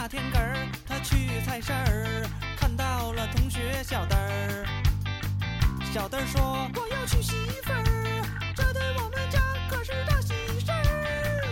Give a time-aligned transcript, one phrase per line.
[0.00, 0.54] 那天根儿，
[0.86, 2.24] 他去菜市儿，
[2.56, 4.64] 看到了同学小灯儿。
[5.92, 7.82] 小灯儿说：“我要娶媳妇儿，
[8.54, 10.34] 这对我们家可是大喜
[10.64, 11.42] 事儿。”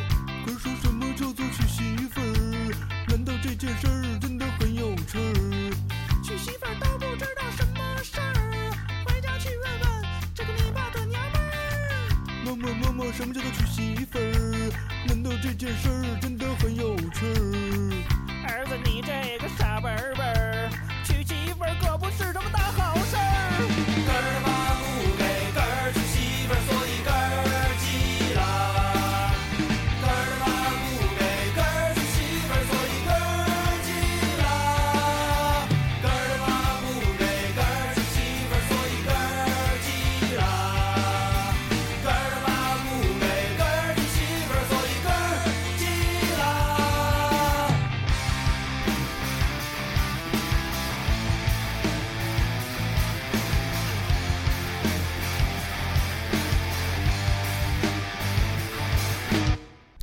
[0.46, 2.72] 可说什么叫做娶媳妇儿？
[3.08, 5.74] 难道这件事儿真的很有趣儿？
[6.22, 8.70] 娶媳妇儿都不知道什么事儿，
[9.04, 10.04] 回家去问问
[10.36, 12.44] 这个你爸的娘们儿。
[12.44, 14.72] 妈妈妈妈，什么叫做娶媳妇儿？
[15.08, 18.15] 难道这件事儿真的很有趣儿？
[18.96, 20.70] 你这个傻笨笨，
[21.04, 24.55] 娶媳妇可不是什么大好事。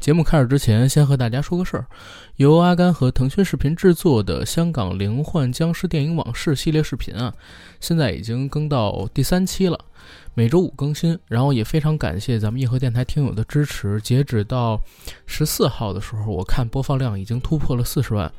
[0.03, 1.85] 节目开始之前，先和大家说个事儿：
[2.35, 7.33] 由阿甘和腾讯视频制作的香港灵幻僵尸电影往事系列视频啊，
[7.79, 9.79] 现在已经更到第三期了，
[10.33, 11.17] 每周五更新。
[11.29, 14.77] 然后也非常感谢咱们硬核电台听友的支持，截止到
[15.25, 18.29] 十四号的时候，我看播放量已经突破了四十万。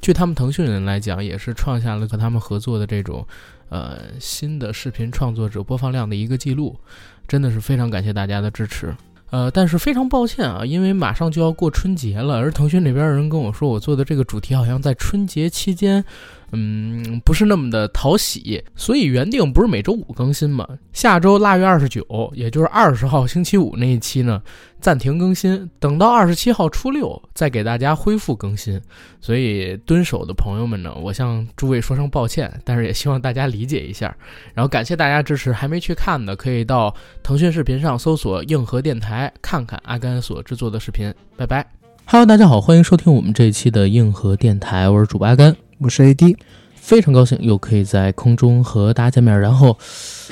[0.00, 3.26] 据他们腾讯人来讲，也是创下了和他们合作的这种
[3.70, 6.78] 呃新的视频创作者播放量的一个记录，
[7.26, 8.94] 真的是非常感谢大家的支持。
[9.32, 16.04] 呃，但是非常抱歉啊，因为马上就要过春节了，而腾讯那边的人跟我说，我做的这个主题好像在春节期间，
[16.52, 24.42] 嗯，不是那么的讨喜，所以原定不是每周五更新嘛，下周腊月二十九，也就是二十号星期五那一期呢，
[24.78, 28.78] 暂停更新，等到二十七号初六再给大家恢复更新。
[29.18, 34.14] 所以蹲守的朋友们呢，我向诸位说声抱歉，但是也希望大家理解一下。
[34.52, 41.14] 然后感谢大家支持，还没去看的可以到腾讯视频上搜索“硬核电台”看看阿甘所制作的视频。
[41.34, 41.66] 拜拜
[42.04, 46.36] ，Hello，大家好，欢迎收听我们这一期的硬核电台，我是主播阿甘，我是 AD，
[46.76, 49.40] 非常高兴又可以在空中和大家见面。
[49.40, 49.76] 然后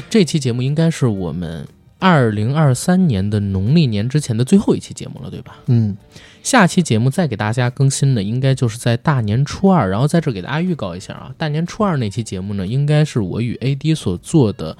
[0.08, 1.66] 这期节目应该是我们
[1.98, 5.56] 二零二三年的农历年之前的最后一期节目了，对吧？
[5.66, 5.96] 嗯，
[6.44, 9.90] 下期节目再给大家更新的，应该就是在大年初二。
[9.90, 14.78] 然后在这给大家预告一下啊，大年初二那期节目呢，应该是我与 AD 所做的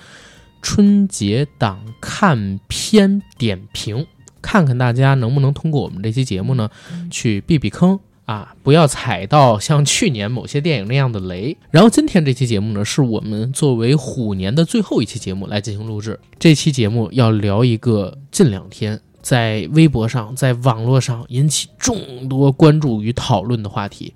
[0.63, 4.07] 春节档看片点评，
[4.41, 6.71] 看看大家能不能通过我们这期节目呢，
[7.11, 7.99] 去避避坑
[8.31, 11.57] 啊，不要踩到像去年某些电影那样的雷。
[11.73, 16.17] 然后今天这期节目呢，是我们作为虎年的最后一期节目来进行录制。
[16.39, 19.01] 这期节目要聊一个近两天。
[19.21, 24.15] 在微博上，在网络上引起众多关注与讨论的话题：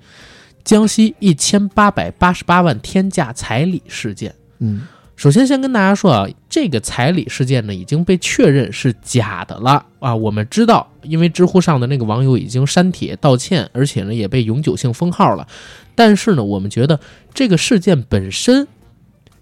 [0.63, 4.33] 江西一千八百八十八万天价彩礼事件。
[4.61, 4.87] 嗯，
[5.17, 10.15] 首先先跟大家说啊，这个彩礼事件呢已经被确认是假的了啊。
[10.15, 15.47] 我们知道，因为知乎上的那个网友已经删帖道歉，而且呢也被永久性封号了。
[15.95, 17.01] 但是呢，我们觉得
[17.33, 18.67] 这个事件本身。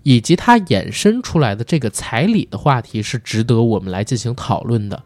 [0.04, 5.00] 以及它衍生出来的这个彩礼的话题是值得我们来进行讨论的，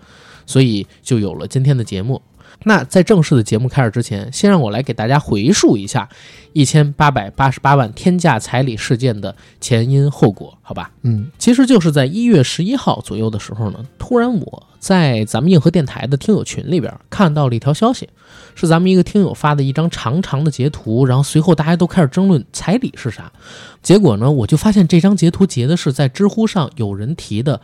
[0.47, 2.23] 所以就有了今天的节目。
[2.65, 6.09] 那在正式的节目开始之前，先让我来给大家回述一下
[6.53, 10.91] 一千八百八十八万天价彩礼事件的前因后果，好吧？
[11.03, 18.09] 嗯，其实就是在一月十一号左右的时候呢，突然我在咱们硬核电台的听友群里边看到了一条消息，
[18.55, 23.31] 是咱们一个听友发的一张长长的截图，然后随后大家都开始争论彩礼是啥。
[23.83, 27.61] 结果呢，我就发现这张截图截的是在知乎上有人提的，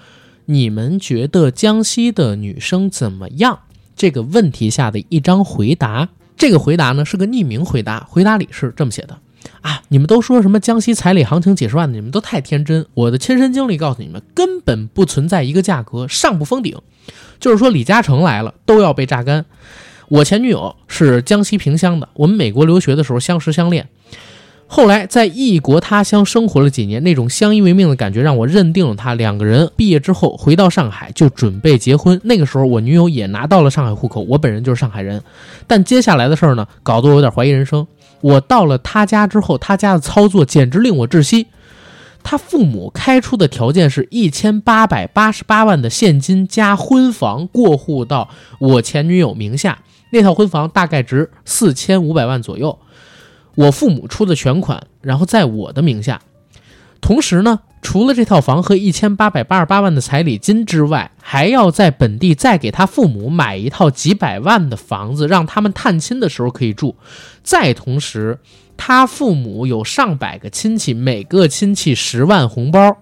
[0.46, 3.60] 你们觉得江西的女生怎么样？
[3.96, 9.18] 这个问题下的一张回答，这个回答呢是个匿名回答，回答里是这么写的：
[9.60, 12.86] 啊，你们都说什么江西彩礼行情几十万的，你们都太天真。
[12.94, 16.76] 我的亲身经历告诉你们，根本不存在一个价格上不封顶，
[17.38, 19.44] 就是说李嘉诚来了都要被榨干。
[20.08, 23.88] 我前女友是江西萍乡的，我们美国留学的时候相识相恋。
[24.74, 29.12] 后来在异国他乡生活了几年，那种相依为命的感觉让我认定了他。
[29.12, 32.18] 两个人毕业之后回到上海就准备结婚。
[32.24, 35.22] 那个时候我女友也拿到了上海户口，我本人就是上海人。
[35.66, 37.86] 但接下来的事儿呢，搞得我有点怀疑人生。
[38.22, 41.48] 我到了他家之后，他家的操作简直令我窒息。
[42.22, 49.80] 他父母开出的条件是一千八百八十八万的现金加婚房过户到我前女友名下，
[50.12, 52.78] 那套婚房大概值四千五百万左右。
[53.54, 56.20] 我父母出的全款，然后在我的名下。
[57.00, 66.96] 同时呢，除了这套房和一千八百八十八万的彩礼金之外，还要在本地再给他父母买一套几百万的房子，让他们探亲的时候可以住。
[67.42, 68.38] 再同时，
[68.76, 72.98] 他父母有上百个亲戚，每个亲戚十万红包，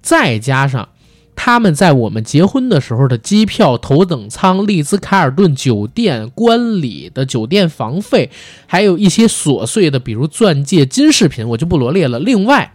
[0.00, 0.88] 再加上
[1.36, 8.30] 他们在我们结婚的时候的机票、头等舱、丽兹卡尔顿酒店、观礼的酒店房费，
[8.66, 12.18] 还有一些琐碎的，比如钻戒、金饰品，我就不罗列了。
[12.18, 12.72] 另外，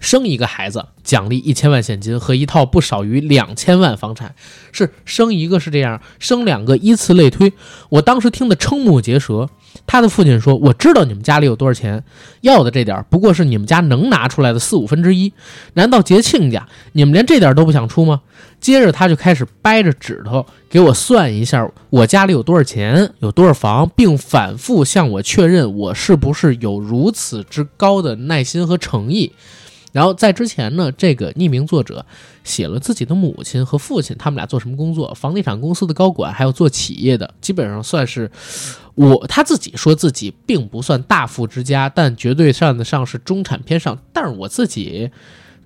[0.00, 4.34] 生一个孩子奖励一千万现金和一套不少于两千万房产，
[4.72, 7.52] 是生一个是这样，生两个依次类推。
[7.88, 9.48] 我当时听得瞠目结舌。
[9.86, 12.02] 他的父亲说：“我知道你们家里有多少钱，
[12.40, 15.32] 要的这点不过是你们家能拿出来的四五分之一。
[15.74, 18.22] 难道结亲家你们连这点都不想出吗？”
[18.60, 29.32] 接着他就开始掰着指头给我算一下我家里有多少钱，有多少房，并反复向我确认我是不是有如此之高的耐心和诚意。
[29.92, 32.04] 然后在之前呢，这个匿名作者
[32.44, 38.30] 写了自己的母亲和父亲，他们俩做什么工作，房地产公司的高管，还有做企业的，基本上算是
[38.94, 43.98] 我他自己说自己并不算大富之家，但绝对算得上是中产偏上。
[44.12, 45.10] 但是我自己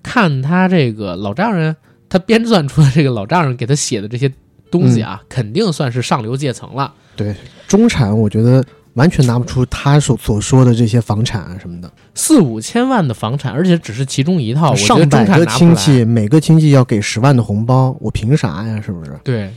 [0.01, 1.75] 看他这个老丈人，
[2.07, 4.31] 他编撰出的这个老丈人给他写的这些
[4.71, 6.93] 东西啊，肯定算是上流阶层了。
[7.15, 7.35] 对，
[7.67, 18.81] 中产我觉得完全拿不出他所所说的这些房产啊什么的，四五千万的房产，而且只是其中一套，上百个亲戚，每个亲戚要给十万的红包，我凭啥呀？
[18.81, 19.19] 是不是？
[19.23, 19.51] 对，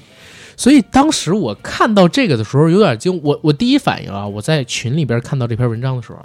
[0.57, 6.19] 所以当时我看到这个的时候有点惊，我我第一反应啊，我在群里边看到这篇文章的时候，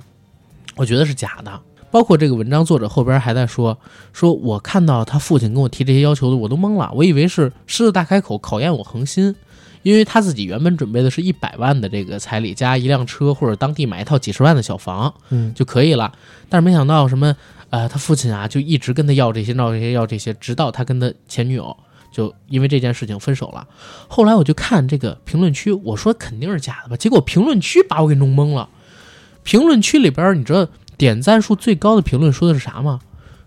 [0.76, 1.60] 我觉得是假的。
[1.92, 3.78] 包括这个文章作者后边还在说，
[4.14, 9.36] 说我看到他父亲跟我提这些要求的，我都懵了，我以为是狮子大开口考验我恒心，
[9.84, 16.12] 因为他自己原本准备的是一百万的这个彩礼加一辆车或者当地买一套几十万的小房嗯，就可以了，
[16.50, 17.36] 但是没想到什么，
[17.70, 21.76] 呃，他父亲啊就一直跟他要这些，要这些，要这些，直到他跟他前女友
[22.12, 23.68] 就因为这件事情分手了。
[24.08, 28.70] 后来我就看这个评论区，我说肯定是假的吧，结果评论区把我给弄懵了。
[29.44, 30.68] 评论区里边，你知道
[30.98, 33.00] 点赞数最高的评论说的是啥吗？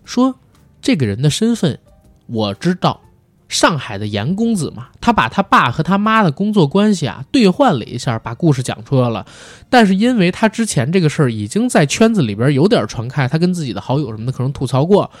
[0.03, 0.35] 说
[0.81, 1.79] 这个人的身份
[2.27, 3.01] 我知道，
[3.47, 9.25] 上海的严公子嘛，他把他爸和他妈的工作关系啊兑换了一下，把故事讲出来了。
[9.69, 15.11] 但是因为他之前这个事儿已经在圈子里边有点传开，他跟自己的好友什么的可能吐槽过，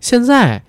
[0.00, 0.62] 现在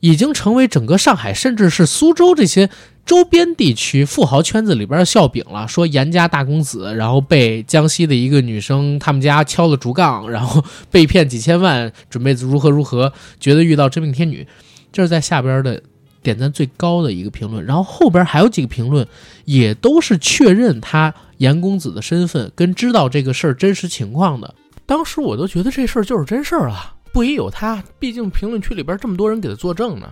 [0.00, 2.68] 已经成为整个上海甚至是苏州这些
[3.06, 5.68] 周边地区富豪圈子里边的笑柄了。
[5.68, 14.44] 说严家大公子，然后被江西的一个女生他们家敲了竹杠，然后被骗几千万，准备如何如何，觉得遇到真命天女，
[14.90, 15.80] 这是在下边的
[16.22, 17.64] 点赞最高的一个评论。
[17.64, 19.06] 然后后边还有几个评论，
[19.44, 24.54] 也都是确认他严公子的身份跟知道这个事儿真实情况的。
[24.86, 30.08] 当时我都觉得这事儿就是真事儿啊，不疑有他，毕竟评论区里边这么多人给他作证呢。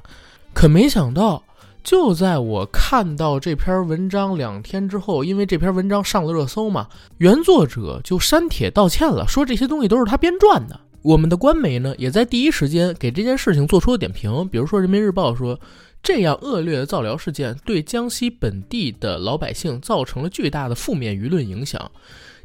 [0.52, 1.42] 可没想到，
[1.82, 10.78] 就在我看到这篇文章两天之后，因为这篇文章上了热搜嘛，原作者就删帖道歉了，说这些东西都是他编撰的。
[11.02, 15.58] 我们的官媒呢，也在第一时间给这件事情做出了点评，比如说《人民日报》说，
[16.02, 21.90] 这样恶劣的造谣事件对江西本地的老百姓造成了巨大的负面舆论影响。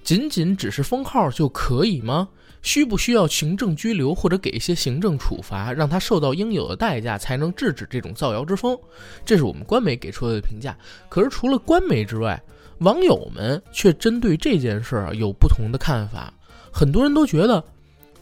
[0.04, 2.30] 仅仅只是封号就可以吗？
[2.62, 8.78] 需不需要行政拘留或者给一些行政处罚，让他受到应有的代价，才能制止这种造谣之风？
[9.24, 10.75] 这是我们官媒给出的评价。
[11.08, 12.42] 可是除了官媒之外，
[12.80, 16.34] 网友们却针对这件事儿有不同的看法。
[16.72, 17.63] 很多人都觉得，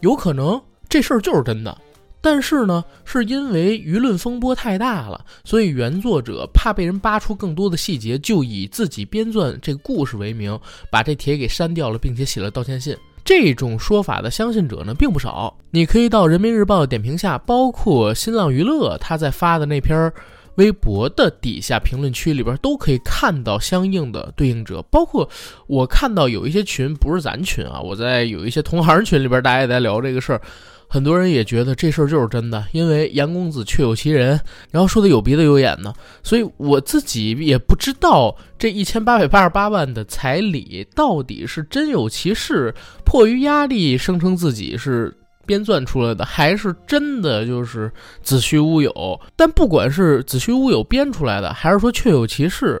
[0.00, 1.76] 有可能这事儿就是真的。
[2.24, 10.58] 但是呢，是因为舆论风波太大了，所以原作者怕被人扒出更多的细节，就以自己编撰这个故事为名，
[10.90, 12.96] 把这帖给删掉了，并且写了道歉信。
[13.22, 15.54] 这种说法的相信者呢并不少。
[15.70, 20.10] 你可以到人民日报的点评下，包括新浪娱乐他在发的那篇
[20.54, 24.80] 微博的底下评论区里边，都可以看到相应的对应者。
[24.90, 25.28] 包括
[25.66, 30.40] 我看到有一些群，不是咱群啊，我在有一些同行群里边，大家也在聊这个事儿。
[30.88, 34.38] 很多人也觉得这事儿就是真的，因为严公子确有其人，
[34.70, 42.74] 然后说的有鼻子有眼呢，所以我自己也不知道这一千八百八十八万的彩礼到底是真有其事，
[43.04, 45.12] 迫于压力声称自己是
[45.46, 47.90] 编撰出来的，还是真的就是
[48.22, 49.20] 子虚乌有。
[49.36, 52.80] 但不管是子虚乌有编出来的，还是说确有其事，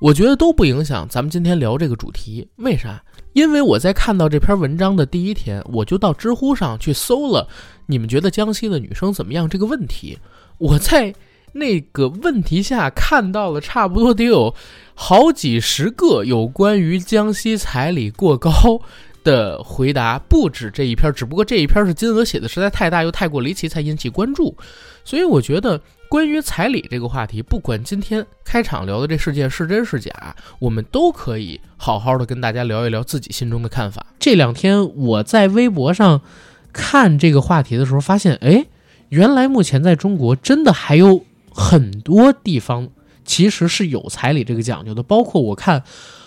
[0.00, 2.48] 我觉得都不影响咱们今天聊这个主题。
[2.56, 3.02] 为啥？
[3.32, 7.48] 因为我在看到这篇文章的第一天，我就到知乎上去搜了
[7.86, 10.18] “你们觉得江西的女生怎么样”这个问题。
[10.58, 11.14] 我在
[11.52, 14.54] 那个问题下看到了差不多得有
[14.94, 18.50] 好几十个有关于江西彩礼过高
[19.24, 24.56] 的回答不止这一篇，只不过这一篇是金额写的实在太大又太过离奇，才引起关注。
[25.04, 25.80] 所以我觉得
[26.12, 34.04] 关于彩礼这个话题，不管今天开场聊的这事件是真是假，我们都可以好好的跟大家聊一聊自己心中的看法。
[34.18, 36.20] 这两天我在微博上
[36.70, 38.66] 看这个话题的时候，发现，哎，
[39.08, 42.90] 原来目前在中国真的还有很多地方
[43.24, 45.82] 其实是有彩礼这个讲究的，包括我看。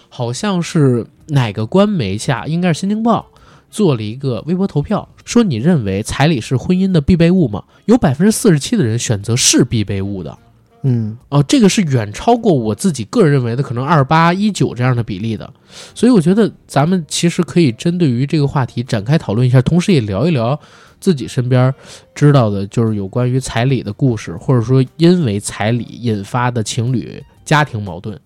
[0.08, 3.34] 好像是哪个官媒下，应该是《新京报》
[3.75, 7.62] 做了一个微博投票，说你认为彩礼是婚姻的必备物吗？
[7.84, 10.38] 有百分之四十七的人选择是必备物的，
[10.84, 11.17] 嗯。
[11.27, 15.53] 哦，这个是远超过我自己个人认为的可能二八一九这样的比例的，
[15.94, 20.58] 所以我觉得咱们其实可以针对于这个话题展开讨论一下，同时也聊一聊
[21.01, 21.74] 自己身边
[22.13, 28.17] 知道的，就是有关于彩礼的故事，或者说因为彩礼引发的情侣家庭矛盾。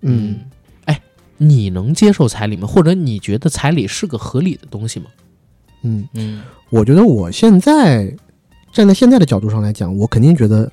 [0.00, 0.40] 嗯，
[1.38, 2.66] 你能接受彩礼吗？
[2.66, 5.06] 或者你觉得彩礼是个合理的东西吗？
[5.82, 6.42] 嗯，嗯。
[6.70, 8.12] 我觉得我现在
[8.72, 10.70] 站在现在的角度上来讲，我肯定觉得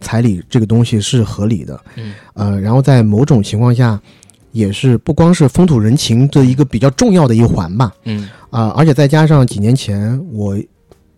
[0.00, 2.14] 彩礼这个东西是合理的，嗯。
[2.34, 4.00] 呃，然后在某种情况下，
[4.52, 8.28] 也是不光是风土人情的一个比较重要的一环吧，嗯。
[8.50, 10.58] 啊、而且再加上几年前我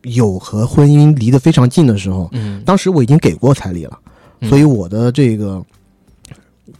[0.03, 2.63] 有和婚姻离得非常近的时候，嗯。
[2.65, 3.99] 当时我已经给过彩礼了，
[4.41, 4.49] 嗯。
[4.49, 5.65] 所以我的这个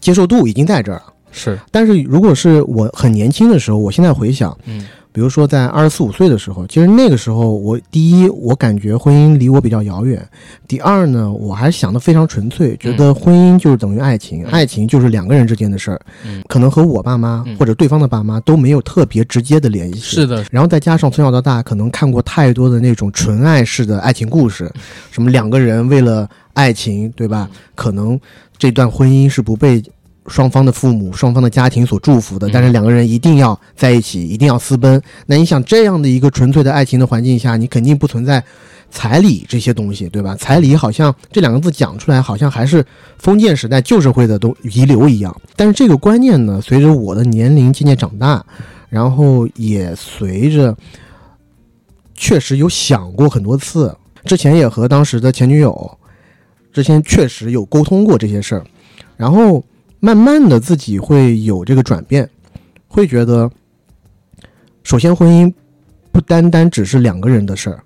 [0.01, 1.12] 接受度已经在这儿了。
[1.33, 1.59] 是。
[1.71, 4.87] 但是如果是我很年轻的时候，我现在回想，嗯。
[5.15, 10.19] 比如说在二十四五岁的时候，其实那个时候我第一，我感觉婚姻离我比较遥远；
[10.67, 14.47] 第二呢，我还想的非常纯粹，觉得婚姻就是等于爱情，嗯。
[14.51, 16.43] 爱情就是两个人之间的事儿，嗯。
[16.49, 17.55] 可能和我爸妈嗯。
[17.59, 20.01] 或者对方的爸妈都没有特别直接的联系。
[20.01, 24.73] 是的，然后再加上从小到大可能看过太多的那种纯爱式的爱情故事，
[25.11, 27.51] 什么两个人为了爱情，对吧？
[27.75, 28.19] 可能
[28.57, 29.83] 这段婚姻是不被
[30.27, 35.01] 双方的父母、双方的家庭所祝福的，嗯但是两个人一定要在一起，一定要私奔。
[35.27, 38.43] 那你想这样的一个纯粹的爱情的环境下，你肯定不存在
[38.91, 40.37] 彩礼这些东西，对吧？
[40.37, 42.85] 彩礼好像这两个字讲出来，好像还是
[43.19, 45.35] 封建时代旧社会的都遗留一样。
[45.57, 48.45] 但是这个观念呢，随着我的年龄渐渐长大，
[48.89, 50.77] 然后也随着
[52.15, 53.93] 确实有想过很多次，
[54.25, 55.99] 之前也和当时的前女友，
[56.73, 58.65] 之前确实有沟通过这些事儿，
[59.17, 59.65] 然后
[60.05, 62.29] 慢慢的自己会有这个转变，
[62.89, 63.49] 会觉得，
[64.83, 65.53] 首先婚姻
[66.11, 67.81] 不单单只是两个人的事儿，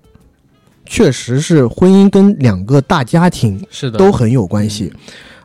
[0.83, 4.91] 确实是婚姻跟两个大家庭是的，都很有关系。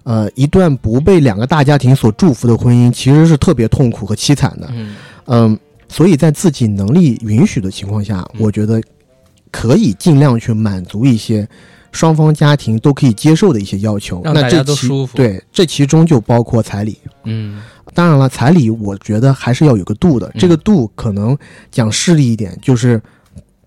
[0.04, 4.66] 呃，一段不被两个大家庭所祝福的婚姻，其实是特别痛苦和凄惨的。
[4.72, 8.80] 嗯嗯，所以在自己能力允许的情况下，嗯我觉得
[9.50, 11.46] 可以尽量去满足一些
[11.92, 14.20] 双方家庭都可以接受的一些要求。
[14.24, 16.98] 让大那这其家都舒服对，这其中就包括彩礼。
[17.24, 17.62] 嗯
[17.94, 20.26] 当然了，彩礼我觉得还是要有个度的。
[20.28, 21.36] 嗯这个度可能
[21.70, 23.00] 讲势利一点，就是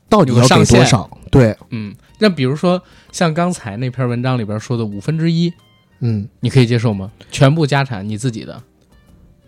[0.10, 1.10] 到底要给多少？
[1.30, 5.54] 对，嗯，那比如说像刚才那篇文章里边说的五分之一，
[6.00, 7.12] 嗯，你可以接受吗？
[7.30, 8.62] 全部家产你自己的，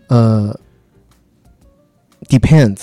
[0.08, 0.58] 呃
[2.28, 2.82] ，depends。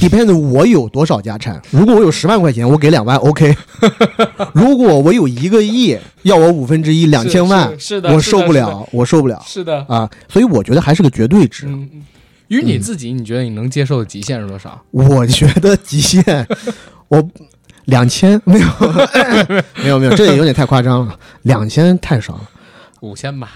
[0.00, 1.60] Depends 我有多少家产？
[1.70, 3.56] 如果我有十万块钱，我给两万，OK。
[4.54, 10.08] 如果我有一个亿，要我五分之一，两千万，是的我受不，了，我受不了是的，啊！
[10.28, 11.66] 所以我觉得还是个绝对值。
[11.66, 11.88] 嗯，
[12.48, 14.80] 于你自己，你觉得你能接受的极限是多少？
[14.92, 16.46] 我觉得极限，
[17.08, 17.28] 我
[17.86, 18.66] 两千没有，
[19.82, 22.50] 没有没有，这也有点太夸张了，两千太少了。
[23.00, 23.50] 五千吧，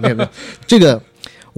[0.00, 0.28] 没有没有，
[0.66, 1.00] 这个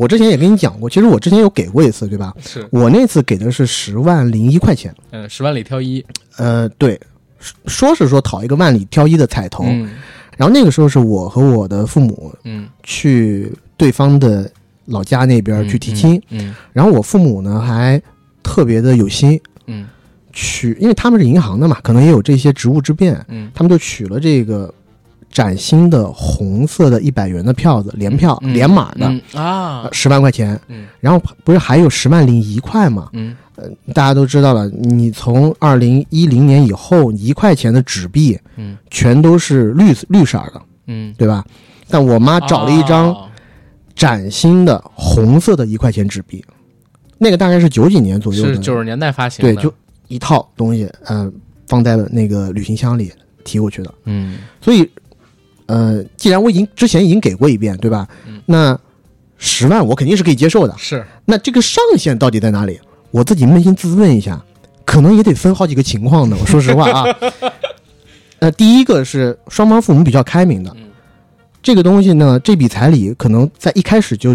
[0.01, 2.35] 我之前也跟你讲过，其实我之前有给过一次，对吧？
[2.41, 6.03] 是，我那次给的是十万零一块钱，嗯，十万里挑一，
[6.39, 6.99] 呃，对，
[7.67, 9.91] 说是说讨一个万里挑一的彩头，嗯。
[10.39, 14.51] 然后那个时候是我和我的父母嗯，去对方的
[14.87, 16.55] 老家那边去提亲，嗯。
[16.73, 18.01] 然后我父母呢还
[18.43, 19.87] 特别的有心，嗯。
[20.33, 23.51] 取，因为他们是银行的嘛，可能也有这些职务之便，嗯。
[23.55, 24.73] 他们就取了这个
[25.31, 30.87] 崭新的红色的一百元的票子，连票、嗯连码的，嗯啊，十万块钱，嗯。
[31.01, 33.09] 然后不是还有十万零一块吗？
[33.13, 33.37] 嗯。
[33.95, 38.77] 大家都知道了，你从二零一零年以后，一块钱的纸币嗯。
[38.91, 41.45] 全都是绿绿色的，嗯，对吧？
[41.89, 43.27] 但我妈找了一张哦。
[43.95, 46.43] 崭新的红色的一块钱纸币，
[47.19, 49.55] 那个大概是九几年左右的，是九十年代发行的。
[49.55, 49.73] 对，就
[50.09, 51.31] 一套东西，嗯、
[51.67, 53.13] 放在了那个旅行箱里
[53.45, 53.93] 提过去的。
[54.05, 54.39] 嗯。
[54.63, 54.91] 所以，
[55.71, 58.09] 呃，既然我已经之前已经给过一遍，对吧？
[58.27, 58.77] 嗯那
[59.39, 60.75] 十万我肯定是可以接受的。
[60.77, 62.81] 是，那这个上限到底在哪里？
[63.13, 64.43] 我自己扪心自问一下，
[64.85, 66.37] 可能也得分好几个情况呢。
[66.41, 67.05] 我说实话啊，
[68.41, 70.83] 呃，第一个是双方父母比较开明的，嗯
[71.63, 74.35] 这个东西呢，这笔彩礼可能在一开始就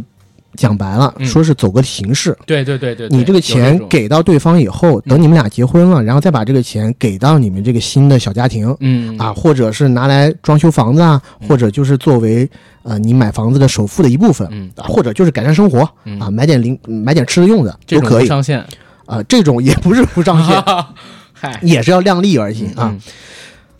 [0.55, 2.35] 讲白了，嗯说是走个形式。
[2.47, 12.49] 对对对对，你这个钱给到对方以后，等你们俩结婚了，然后再把这个钱给到你们这个新的小家庭嗯啊，或者是拿来装修房子啊，嗯或者就是作为
[12.83, 18.65] 呃你买房子的首付的一部分嗯啊，或者就是改善生活嗯啊，买点零买点吃的用的都可以不上线
[19.05, 19.21] 啊。
[19.23, 20.63] 这种也不是不上线，
[21.33, 22.89] 嗨也是要量力而行啊。
[22.93, 23.01] 嗯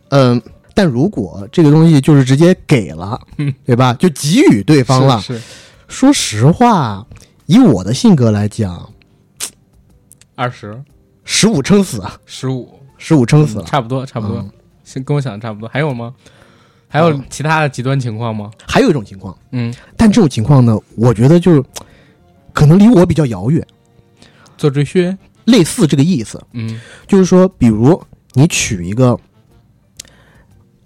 [0.10, 0.42] 嗯，
[0.74, 3.94] 但如果这个东西就是直接给了，嗯对吧？
[4.00, 5.20] 就给予对方了。
[5.20, 5.42] 是是
[5.88, 7.06] 说实话，
[7.46, 8.90] 以我的性格来讲，
[10.36, 10.84] 二十
[11.24, 13.64] 十五撑死，啊，十五，十五撑死了。
[13.66, 15.70] 差不多差不多嗯，跟我想的差不多。
[15.70, 16.14] 还有吗？
[16.88, 18.50] 还有嗯其他的极端情况吗？
[18.68, 21.64] 还有一种情况，嗯，但这种情况呢，我觉得就是
[22.54, 23.66] 可能离我比较遥远，
[24.58, 25.16] 做赘婿，
[25.46, 28.02] 类似这个意思，嗯就是说，比如
[28.34, 29.20] 你娶一个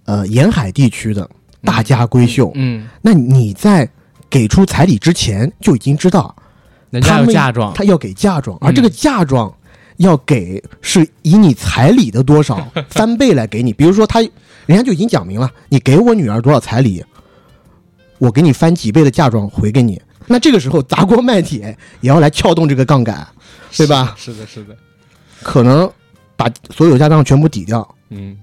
[0.06, 1.30] 呃沿海地区的
[1.64, 3.88] 大家闺秀，嗯，那你在
[4.30, 6.36] 给出彩礼之前就已经知道。
[7.02, 8.68] 他们嫁妆，他要给嫁妆，嗯。
[8.68, 9.54] 而这个嫁妆
[9.98, 13.72] 要给是以你彩礼的多少 翻倍来给你。
[13.72, 14.22] 比如说他
[14.66, 17.04] 人家就已经讲明了，你给我女儿多少彩礼，
[18.18, 20.02] 我给你翻几倍的嫁妆回给你。
[20.26, 23.28] 那这个时候砸锅卖铁也要来撬动这个杠杆，
[23.76, 24.16] 对吧？
[24.18, 24.76] 是的，是的，
[25.42, 25.92] 可能
[26.36, 28.38] 把所有家当全部抵掉，嗯，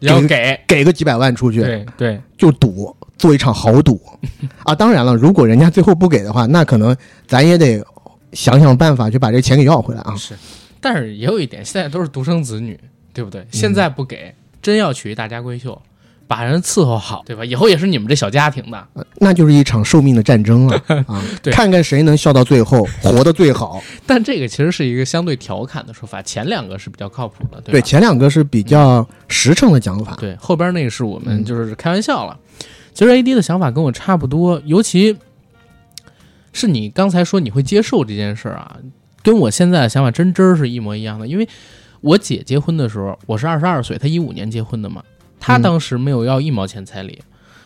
[0.00, 4.00] 要给，给个几百万出去，对对，就赌，做一场豪赌
[4.64, 4.74] 啊！
[4.74, 7.84] 当然了，如果人家最后不给的话， 那可能咱也得
[8.32, 10.14] 想想办法去把这钱给要回来啊。
[10.16, 10.34] 是，
[10.80, 12.78] 但是也有一点，现在都是独生子女，
[13.12, 13.46] 对不嗯对？
[13.52, 15.80] 现在不给，真要娶一大家闺秀，
[16.26, 17.44] 把人伺候好，对吧？
[17.44, 18.86] 以后也是你们这小家庭的。
[18.94, 21.22] 呃那就是一场寿命的战争了 啊！
[21.40, 23.80] 对看看谁能笑到最后，活得最好。
[24.04, 27.86] 但这个其实是一个相对调侃的说法，前两个是比较靠谱的，对，吧？
[27.86, 30.14] 前两个是比较实诚的讲法。
[30.18, 32.36] 对，后边那个是我们嗯就是开玩笑了。
[32.94, 35.16] 其实 A D 的想法跟我差不多，尤其
[36.52, 38.78] 是你刚才说你会接受这件事儿啊，
[39.22, 41.26] 跟我现在的想法真真儿是一模一样的。
[41.26, 41.48] 因为
[42.00, 45.02] 我姐结婚的时候，我是二十二岁，她一五年结婚的嘛，
[45.40, 47.20] 她嗯当时没有要一毛钱彩礼，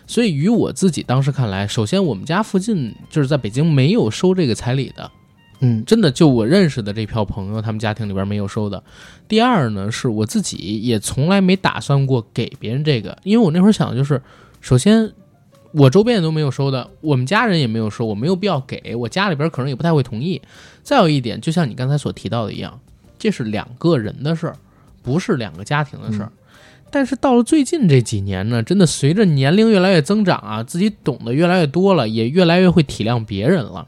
[0.06, 5.10] 所以于我自己当时看来，首先我们家附近就是在北京没有收这个彩礼的，
[5.60, 8.82] 嗯真的就我认识的这票朋友，他们家庭里边没有收的。
[9.26, 14.22] 第二呢，是我自己也从来没打算过给别人这个，因为我那会儿想的就是，
[14.60, 15.12] 首先
[15.72, 20.40] 我周边也都没有收的，我们家人也没有收，我没有必要给我家里边可能也不太会同意。
[20.82, 22.80] 再有一点，就像你刚才所提到的一样，
[23.18, 24.56] 这是两个人的事儿，
[25.02, 26.32] 不是两个家庭的事儿。
[26.90, 33.86] 但是到了最近这几年呢，真的随着年龄越来越增长啊，自己懂得越来越多了，也越来越会体谅别人了。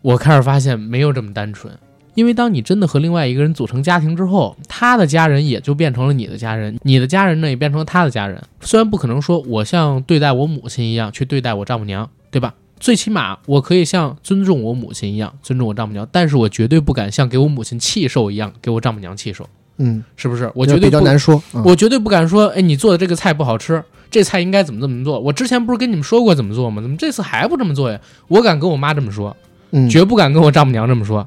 [0.00, 1.78] 我开始发现没有这么单纯，
[2.16, 8.42] 因为当你真的和另外一个人组成家庭之后，他的家人也就变成了你的家人，你的家人呢也变成了他的家人。
[8.60, 12.54] 虽然不可能说我像对待我母亲一样去对待我丈母娘，对吧？
[12.80, 19.48] 最起码我可以像尊重我母亲一样尊重我丈母娘，但是我绝对不敢像给我母亲气受一样给我丈母娘气受，
[19.78, 20.50] 嗯，是不是？
[20.54, 21.42] 我这比较绝对不难说。
[21.54, 25.18] 嗯我绝对不敢说，哎，你做的这个菜不好吃，这菜应该怎么怎么做。
[25.18, 26.82] 我之前不是跟你们说过怎么做吗？
[26.82, 27.98] 怎么这次还不这么做呀？
[28.28, 29.34] 我敢跟我妈这么说，
[29.70, 31.26] 嗯，绝不敢跟我丈母娘这么说。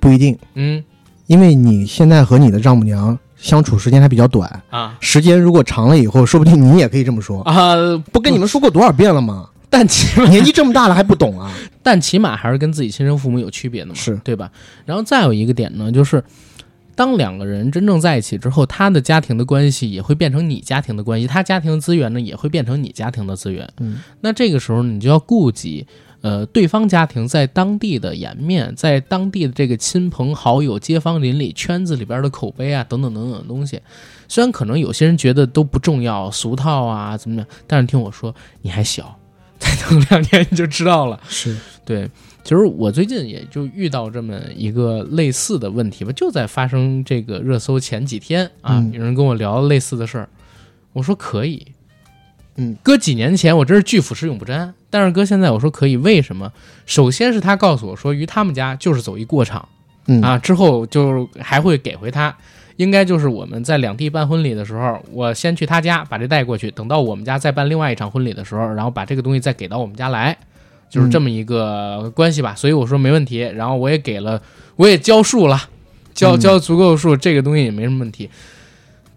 [0.00, 0.82] 不一定，嗯
[1.26, 7.42] 因为你现在和你的丈母娘相处时间还比较短，啊时间如果长了以后，说不定你也可以这么说。
[7.42, 7.74] 啊，
[8.12, 9.48] 不跟你们说过多少遍了吗？
[9.68, 11.52] 但起码 年纪这么大了还不懂啊？
[11.82, 14.50] 但起码还是跟自己亲生父母有区别的嘛，是对吧？
[14.86, 16.24] 然后再有一个点呢，就是
[16.94, 23.70] 当两个人真正在一起之后，他的家庭的关系也会变成你家庭的关系，他家庭的资源呢也会变成你家庭的资源。
[23.80, 25.86] 嗯，那这个时候你就要顾及。
[26.20, 33.80] 呃，对方家庭在当地的颜面，在当地的这个亲朋好友、街坊邻里圈子里边的口碑啊，等等等等的东西，
[34.26, 39.16] 虽然可能有些人觉得都不重要、俗套啊，怎么样，但是听我说，你还小，
[39.58, 41.20] 再等两年你就知道了。
[41.28, 42.10] 是，对，
[42.42, 50.28] 其实我最近也就遇到这么一个类似的问题吧，就在发生这个热搜前几天啊，嗯有人跟我聊类似的事儿，
[50.92, 51.64] 我说可以，
[52.58, 56.52] 嗯，搁几年前我真是巨腐蚀永不沾，但是搁现在我说可以，为什么？
[56.84, 59.66] 首先是他告诉我说，于他们家就是走一过场
[60.06, 62.36] 嗯啊，之后就还会给回他。
[62.76, 70.36] 应该就是我们在两地办婚礼的时候，我先去他家把这带过去，等到我们家再办另外一场婚礼的时候，然后把这个东西再给到我们家来，
[70.88, 72.54] 就是这么一个关系吧。
[72.54, 74.40] 所以我说没问题，然后我也给了，
[74.76, 75.60] 我也交数了，
[76.14, 78.30] 交嗯交足够数，这个东西也没什么问题。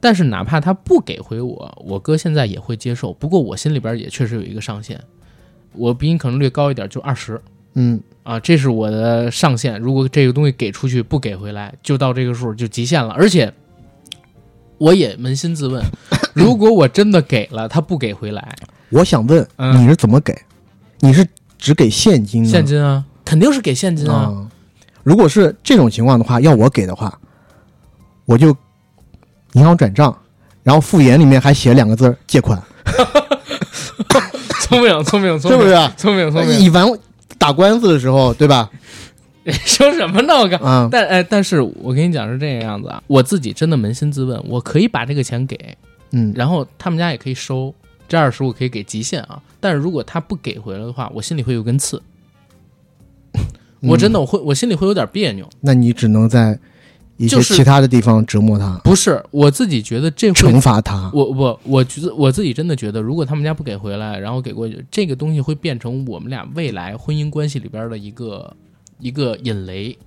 [0.01, 3.13] 但是哪怕他不给回我，我哥现在也会接受。
[3.13, 4.99] 不过我心里边也确实有一个上限，
[5.73, 7.39] 我比你可能略高一点，就二十
[7.75, 9.79] 嗯啊，这是我的上限。
[9.79, 13.13] 如果这个东西给出去不给回来，就到这个数就极限了。
[13.13, 13.53] 而且
[14.77, 15.81] 我也扪心自问，
[16.33, 18.55] 如果我真的给了他不给回来，
[18.89, 20.35] 我想问嗯你是怎么给？
[20.99, 21.25] 你是
[21.57, 22.43] 只给现金？
[22.43, 24.15] 现金啊，肯定是给现金啊。
[24.15, 24.51] 啊、
[25.03, 27.19] 如果是这种情况的话，要我给的话，
[28.25, 28.55] 我就
[29.53, 30.15] 银行转账，
[30.63, 32.61] 然后复言里面还写两个字儿借款，
[34.61, 35.75] 聪明，聪明，聪明，是不是？
[35.97, 36.59] 聪明，聪明。
[36.59, 36.97] 以防
[37.37, 38.69] 打官司的时候，对吧？
[39.65, 40.35] 说什么呢？
[40.35, 40.59] 我刚。
[40.59, 45.75] 啊、但哎，但是我跟你讲是这个样子啊，我自己真的扪心自问，我可以把这个钱给，
[46.11, 47.73] 嗯，然后他们家也可以收，
[48.07, 49.41] 这二十我可以给极限啊。
[49.59, 51.99] 但是如果他不给回来的话，我心里会有根刺，
[53.81, 55.49] 我真的我会我心里会有点别扭。
[55.59, 56.59] 那你只能在
[57.25, 61.11] 一些其他的地方折磨他，不是我自己觉得这会惩罚他。
[61.13, 68.55] 我我，我觉得我自己真的觉得，如果他们家不给回来，然后给过去，这个东西会变成我们俩未来婚姻关系里边的一个
[68.99, 69.97] 一个引雷，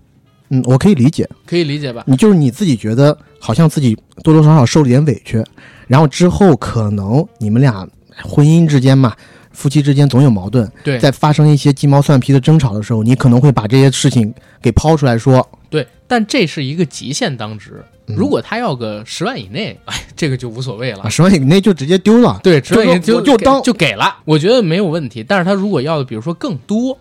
[0.49, 2.03] 嗯，我可以理解，可以理解吧？
[2.07, 5.45] 你就是你自己觉得好像自己多多少少受了点委屈，
[5.87, 7.89] 然后之后可能你们俩
[8.23, 9.13] 婚姻之间嘛，
[9.53, 17.85] 夫妻之间总有矛盾，对在发生一些鸡毛蒜皮的争吵的时候，你可能会把这些事情给抛出来说，对，但这是一个极限当值。
[18.07, 21.09] 嗯如果他要个十万以内， 哎，这个就无所谓了啊，。
[21.09, 22.39] 十万以内就直接丢了。
[22.45, 25.25] 对，十万以内就就就当就给了，我觉得没有问题。
[25.27, 26.97] 但是他如果要的，比如说更多，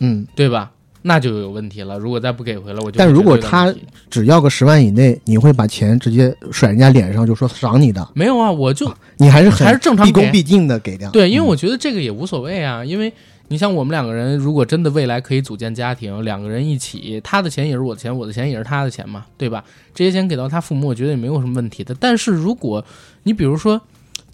[0.00, 0.72] 嗯，对吧？
[1.02, 1.96] 那就有问题了。
[1.98, 3.72] 如果再不给回来，我就但如果他
[4.10, 11.10] 只要个十万以内，你会把钱直接甩人家脸上，就说赏你的，没有啊，我就你还是很还是正常毕恭毕敬的给掉。
[11.10, 13.12] 对，因为嗯我觉得这个也无所谓啊，因为
[13.48, 19.64] 你像我们两个人，如果真的未来可以组建家庭，两个人一起，他的钱也是我的钱，我的钱也是他的钱嘛，对吧？
[19.94, 21.94] 这些钱给到他父母，我觉得也没有什么问题的。
[21.98, 22.84] 但是如果
[23.22, 23.80] 你比如说，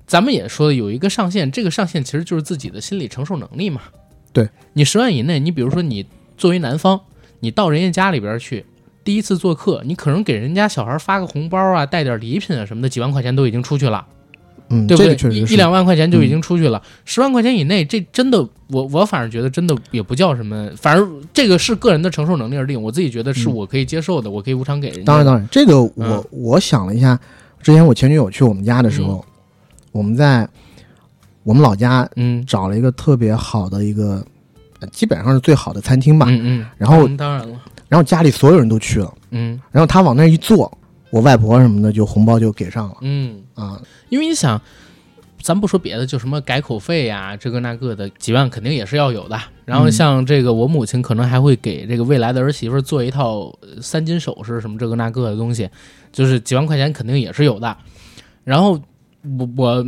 [0.06, 3.82] 咱们也说的有一个上限，这个上限其实就是自己的心理承受能力嘛。
[4.32, 6.06] 对你十万以内，你比如说你
[6.38, 7.00] 作为男方，
[7.40, 8.64] 你到人家家里边去。
[9.04, 14.06] 第一次做客，你可能给人家小孩发个红包啊，带点礼品啊什么的，几万块钱都已经出去了。
[14.72, 15.34] 嗯，对不对？
[15.34, 22.80] 一一两万块钱就已经出去了，十、万块钱以内，这真的，我我反而觉得真的也不叫什么，反正这个是个人的承受能力而定。
[22.82, 25.04] 我自己觉得是嗯我可以接受的，我可以无偿给人家。
[25.04, 27.18] 当然，当然，这个我、嗯我想了一下，
[27.62, 29.22] 之前我前女友去我们家的时候，
[29.92, 30.48] 我们在
[31.42, 34.24] 我们老家嗯找了一个特别好的一个，
[34.80, 36.26] 呃基本上是最好的餐厅吧。
[36.30, 40.70] 嗯嗯，然后嗯当然了，然后家里所有人都去了，嗯然后他往那儿一坐，
[41.12, 43.78] 我外婆什么的就红包就给上了嗯，啊。
[44.08, 44.58] 因为你想，
[45.42, 49.38] 咱不说别的，就什么改口费呀，这个那个的，几万肯定也是要有的。
[49.66, 55.68] 然后嗯像这个，我母亲可能还会给这个未来的儿媳妇做一套呃三金首饰，什么这个那个的东西，
[56.10, 57.76] 就是几万块钱肯定也是有的。
[58.42, 58.80] 然后
[59.38, 59.86] 我我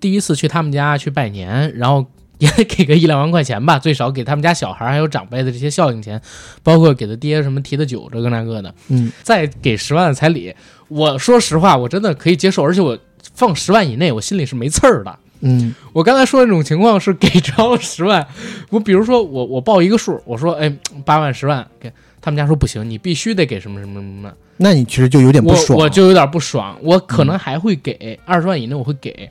[0.00, 2.04] 第一次去他们家去拜年，然后
[2.38, 6.20] 也得给个一两万块钱吧，最少给他们家小孩儿还有长辈的这些孝敬钱，
[6.62, 8.74] 包括给他爹什么提的酒这个那个的。
[8.88, 10.54] 嗯，再给十万的彩礼，
[10.88, 12.98] 我说实话，我真的可以接受，而且我
[13.34, 15.18] 放十万以内，我心里是没刺儿的。
[15.46, 18.26] 嗯我刚才说的那种情况是给着十万，
[18.70, 21.92] 我比如说我我报一个数，我说哎八万十万给
[22.22, 25.78] 他们家说不行，你必须得给什么什么什么，那你其实就有点不爽。
[25.78, 29.28] 我就有点不爽，我可能还会给二十万以内我会给，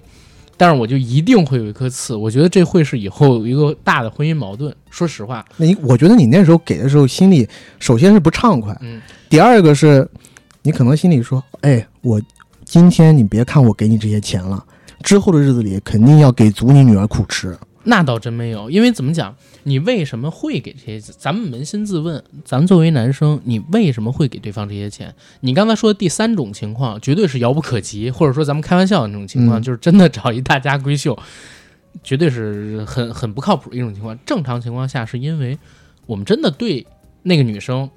[0.55, 4.73] 但是我就一定会有一颗刺，我觉得这会是以后一个大的婚姻矛盾。
[4.89, 7.47] 说实话，那你我觉得你那时候给的时候，心里
[7.79, 10.07] 首先是不畅快，嗯，第二个是，
[10.61, 12.21] 你可能心里说，哎，我
[12.63, 14.63] 今天你别看我给你这些钱了，
[15.01, 17.57] 之后的日子里肯定要给足你女儿苦吃。
[17.85, 21.13] 那倒真没有，因为怎么讲，你为什么会给这些？
[21.17, 25.13] 咱们扪心自问，咱们作为男生，你为什么会给对方这些钱？
[25.41, 31.17] 你刚才说的第三种情况，绝对是遥不可及，或者说咱们开玩笑的那种情况，嗯就是真的找一大家闺秀，
[32.03, 34.17] 绝对是很很不靠谱的一种情况。
[34.25, 35.57] 正常情况下，是因为
[36.05, 36.87] 我们真的对
[37.21, 37.89] 那个女生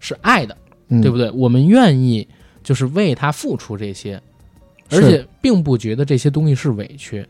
[0.00, 0.56] 是爱的，
[0.88, 1.30] 嗯，对不对？
[1.32, 2.26] 我们愿意
[2.62, 4.18] 就是为她付出这些，
[4.90, 7.26] 而且并不觉得这些东西是委屈。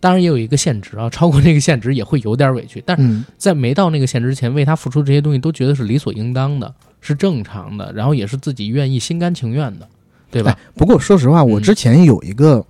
[0.00, 9.86] 当然也有一个限值啊， 超过那个限值也会有点委屈，但是嗯，在没到那个限值前，为他付出这些东西都觉得是理所应当的，是正常的，然后也是自己愿意、心甘情愿的，
[10.30, 10.50] 对吧？
[10.52, 12.64] 哎，不过说实话，我嗯之前有一个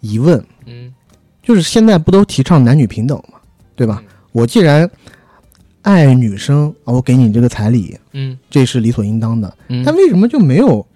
[0.00, 0.92] 疑问，嗯
[1.42, 3.38] 就是现在不都提倡男女平等嘛，
[3.74, 4.02] 对吧？
[4.06, 4.88] 嗯我既然
[5.80, 9.82] 爱女生，啊我给你这个彩礼，嗯这是理所应当的，嗯。
[9.84, 10.86] 但为什么就没有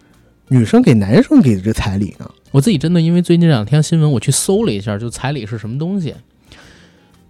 [0.49, 2.31] 女生给男生给这个彩礼呢？
[2.53, 6.15] 我自己真的因为最近这两天新闻，我去搜了一下，就彩礼是什么东西。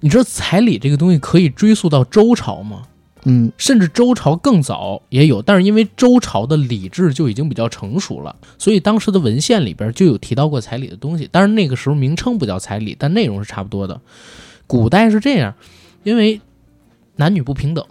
[0.00, 2.82] 你知道彩礼这个东西可以追溯到周朝吗？
[3.24, 11.28] 嗯甚至周朝更早也有，但是因为周朝的礼制就已经比较成熟了，所以当时的文献里边就有提到过彩礼的东西。
[11.30, 14.00] 当然那个时候名称不叫彩礼，但内容是差不多的。
[14.66, 15.54] 古代是这样，
[16.02, 16.40] 因为
[17.14, 17.86] 男女不平等，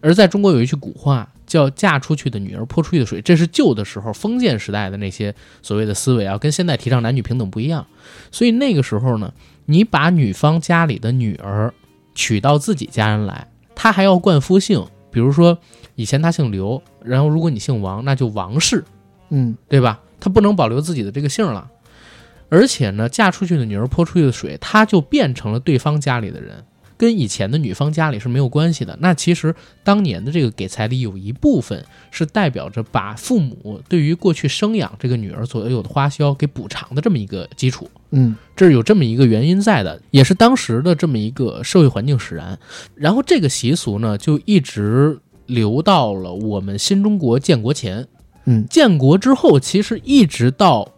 [0.00, 7.86] 而在中国有一句古话叫“嫁出去的女儿泼出去的水”，这是旧的时候封建时代的那些所谓的思维啊，跟现在提倡男女平等不一样。
[8.32, 9.32] 所以那个时候呢，
[9.66, 11.72] 你把女方家里的女儿
[12.12, 15.56] 娶到自己家人来，她还要冠夫姓，比如说
[15.94, 18.82] 以前她姓刘，然后如果你姓王，那就王氏，
[19.28, 20.00] 嗯对吧？
[20.18, 21.70] 她不能保留自己的这个姓了，
[22.48, 26.64] 而且呢，嫁出去的女儿泼出去的水，她就变成了对方家里的人，
[26.96, 28.96] 跟以前的女方家里是没有关系的。
[29.00, 37.88] 那其实当年的这个给彩礼有一部分是代表着把父母对于过去生养这个女儿所有的花销给补偿的这么一个基础。
[38.10, 42.58] 嗯这是有这么一个原因在的，也是当时的这么一个社会环境使然。
[42.94, 48.06] 然后这个习俗呢，就一直留到了我们新中国建国前。
[48.46, 50.88] 嗯建国之后，其实一直到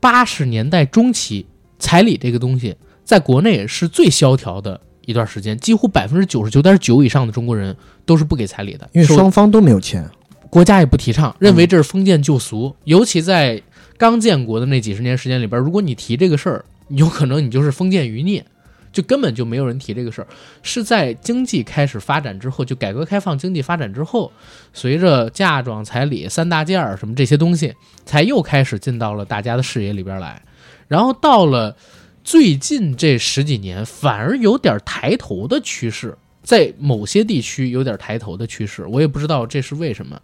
[0.00, 1.46] 八十年代中期，
[1.78, 10.08] 彩礼这个东西在国内是最萧条的一段时间，几乎百分之九十九点九以上的中国人都是不给彩礼的，因为双方都没有钱。
[10.48, 12.74] 国家也不提倡，认为这是封建旧俗。
[12.84, 13.62] 尤其在
[13.96, 18.44] 刚建国的那几十年时间里边，如果你提这个事儿，有可能你就是封建余孽，
[18.92, 20.26] 就根本就没有人提这个事儿。
[20.62, 24.32] 是在经济开始发展之后，就改革开放经济发展之后，
[24.72, 27.72] 随着嫁妆、彩礼三大件儿什么这些东西，
[28.04, 30.42] 才又开始进到了大家的视野里边来。
[30.88, 31.76] 然后到了
[32.22, 40.20] 最近这十几年，反而有点抬头的趋势，在某些地区有点抬头的趋势，我也不知道这是为什么。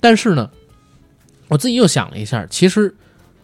[0.00, 0.50] 但是呢，
[1.48, 2.94] 我自己又想了一下，其实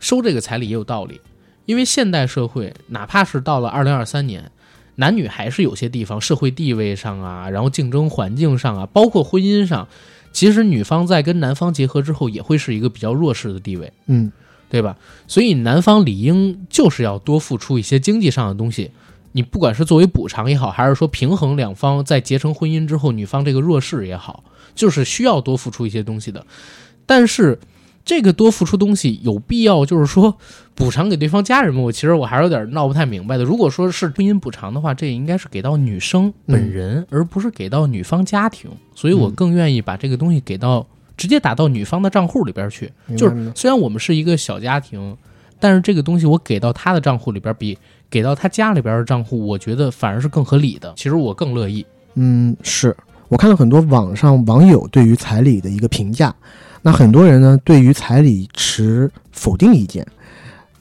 [0.00, 1.20] 收这个彩礼也有道理，
[1.64, 4.50] 因为现代社会，哪怕是到了二零二三年，
[4.96, 9.88] 男女还是有些地方社会地位上啊，然后竞争环境上啊，包括婚姻上，
[10.32, 13.92] 其实女方在跟男方结合之后，也会是一个比较弱势的地位。
[14.06, 14.30] 嗯
[14.72, 14.96] 对吧？
[15.26, 18.90] 所以男方理应就是要多付出一些经济上的东西，
[19.32, 24.42] 你不管是作为补偿也好，还是说平衡两方在结成婚姻之后女方这个弱势也好，
[24.74, 26.46] 就是需要多付出一些东西的。
[27.04, 27.58] 但是
[28.02, 30.38] 这个多付出东西有必要，就是说
[30.74, 31.82] 补偿给对方家人吗？
[31.82, 33.44] 我其实我还是有点闹不太明白的。
[33.44, 38.70] 如果说是婚姻补偿的话，这也应该是给到女生本人，而不是给到女方家庭。
[38.94, 42.90] 所以我嗯更愿意把这个东西给到直接打到女方的账户里边去。
[43.16, 45.16] 就是虽然我们是一个小家庭，
[45.60, 47.78] 但是这个东西我给到他的账户里边，比
[48.10, 50.92] 给到他家里边的账户，我觉得反而是更合理的。
[50.96, 51.84] 其实我更乐意。
[52.14, 52.94] 嗯，是
[53.28, 56.34] 我看到很多网上网友对于彩礼的一个评价，
[56.82, 60.06] 那很多人呢对于彩礼持否定意见，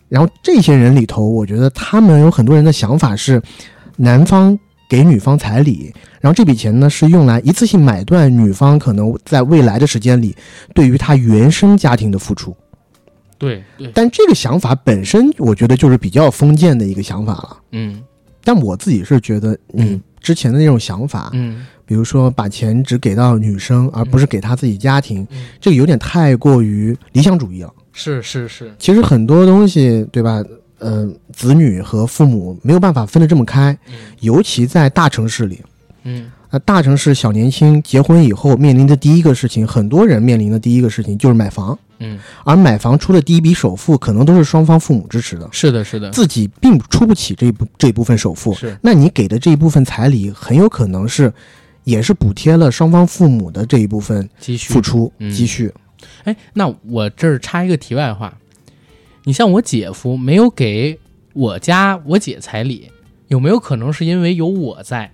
[0.10, 3.42] 然后这些人里头，我觉得他们有很多人的想法是，
[3.96, 4.60] 男方
[4.92, 10.36] 给女方彩礼，然后这笔钱呢是用来一次性买断女方可能在未来的时间里
[10.76, 12.54] 对于她原生家庭的付出，
[13.38, 17.58] 对对，但这个想法本身，我觉得就是比较封建的一个想法了。
[17.72, 18.04] 嗯。
[18.44, 20.02] 但我自己是觉得，你嗯。
[20.20, 21.66] 之前的那种想法，嗯。
[21.86, 27.74] 比如说把钱只给到女生，而不是给她自己家庭，嗯，这个有点太过于理想主义了。
[27.94, 30.44] 是是是，其实很多东西，对吧？
[30.82, 33.94] 嗯、子女和父母没有办法分得这么开，嗯。
[34.20, 35.62] 尤其在大城市里。
[36.04, 36.30] 嗯。
[36.54, 48.54] 那大城市小年轻结婚以后面临的第一个事情，很多人面临的第一个事情就是买房，嗯，而买房出的第一笔首付，可能都是双方父母支持的，是的，是的，自己并出不起这一部这一部分首付。
[48.54, 48.78] 是。
[48.82, 51.32] 那你给的这一部分彩礼，很有可能是，
[51.86, 54.74] 也是补贴了双方父母的这一部分积蓄。
[54.74, 54.82] 付。
[54.82, 55.32] 出嗯。
[55.32, 55.74] 积蓄。
[56.26, 58.34] 哎，那我这儿插一个题外话，
[59.24, 61.00] 你像我姐夫没有给
[61.34, 62.90] 我家我姐彩礼，
[63.28, 65.12] 有没有可能是因为有我在？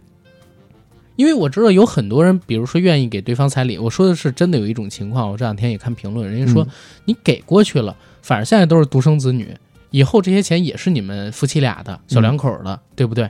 [1.15, 6.67] 因为我知道有很多人，比如说愿意给对方彩礼，我说的是真的有一种情况，我这两天也看评论，人家说、嗯
[7.05, 9.55] 你给过去了，反正现在都是独生子女，
[9.89, 13.29] 以后这些钱也是你们夫妻俩的小两口的，对不对？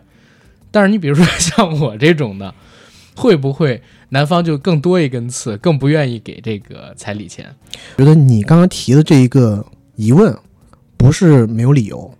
[0.69, 2.53] 但是你比如说 像我这种的，
[3.15, 7.55] 会不会男方就更多一根刺，更不愿意给这个彩礼钱？
[7.97, 10.37] 觉得你刚刚提的这一个疑问，
[10.97, 12.13] 不是没有理由。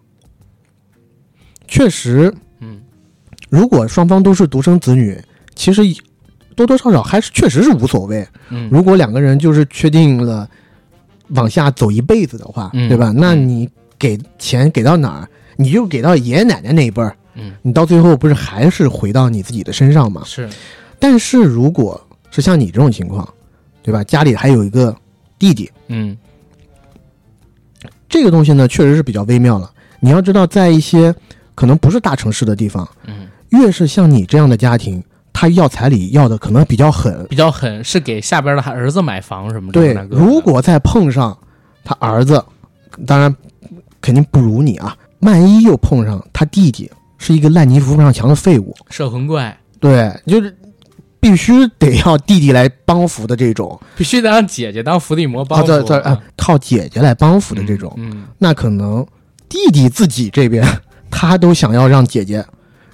[1.68, 2.80] 确实，嗯，
[3.50, 5.20] 如果双方都是独生子女，
[5.56, 5.82] 其实
[6.56, 8.26] 多多少少还是确实是无所谓。
[8.50, 10.50] 嗯，如果两个人就是确定了
[11.30, 13.12] 往下走一辈子的话，嗯对吧？
[13.16, 20.22] 那你给钱给到哪儿，你就给到爷爷奶奶那一辈儿，嗯，你到最后不是还是回到你自己的身上吗？
[20.26, 20.50] 是，
[21.00, 23.28] 但是如果是像你这种情况，
[23.84, 24.04] 对吧？
[24.06, 24.96] 家里还有一个
[25.38, 26.18] 弟弟，嗯
[28.10, 29.70] 这个东西呢，确实是比较微妙了。
[30.00, 31.14] 你要知道，在一些
[31.56, 37.26] 可能不是大城市的地方，嗯，越是像你这样的家庭，他要彩礼要的可能比较狠。
[37.30, 39.74] 比较狠，是给下边的儿子买房什么的。
[39.74, 41.38] 对那，个如果再碰上
[41.84, 42.44] 他儿子，
[43.06, 43.36] 当然
[44.02, 44.96] 肯定不如你啊。
[45.22, 50.56] 万一又碰上他弟弟是一个烂泥扶不上墙的废物，摄魂怪，对，就是
[51.20, 55.68] 必须得要弟弟来帮扶的这种，必须得让姐姐当伏地魔帮啊，扶。
[55.68, 59.06] 对对，啊，靠姐姐来帮扶的这种，嗯，那可能
[59.50, 60.66] 弟弟自己这边
[61.10, 62.46] 他都想要让姐姐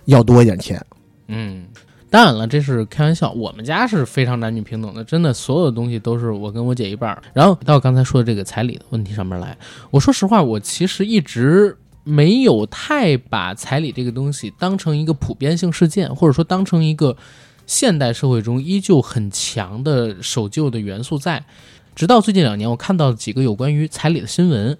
[0.06, 0.84] 要多一点钱。
[1.28, 1.66] 嗯，
[2.10, 7.22] 当然了，这是开玩笑，我们家是非常男女平等的，真的，所有的东西都是我跟我姐一半儿。
[7.34, 9.58] 然后到刚才说的这个彩礼的问题上面来，
[9.90, 17.16] 我说实话，我其实一直没有太把彩礼这个东西当成一个普遍性事件，或者说当成一个
[17.66, 21.44] 现代社会中依旧很强的守旧的元素在。
[21.96, 24.78] 直到最近两年，我看到了几个有关于彩礼的新闻。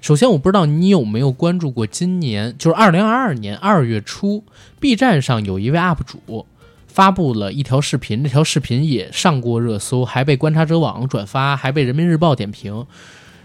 [0.00, 4.44] 首先，我不知道你有没有关注过，今年就是二零二二年二月初
[4.78, 6.46] ，B 站上有一位 UP 主
[6.86, 12.86] 发布了一条视频，这条视频也上过热搜，还被观察者网转发，还被人民日报点评。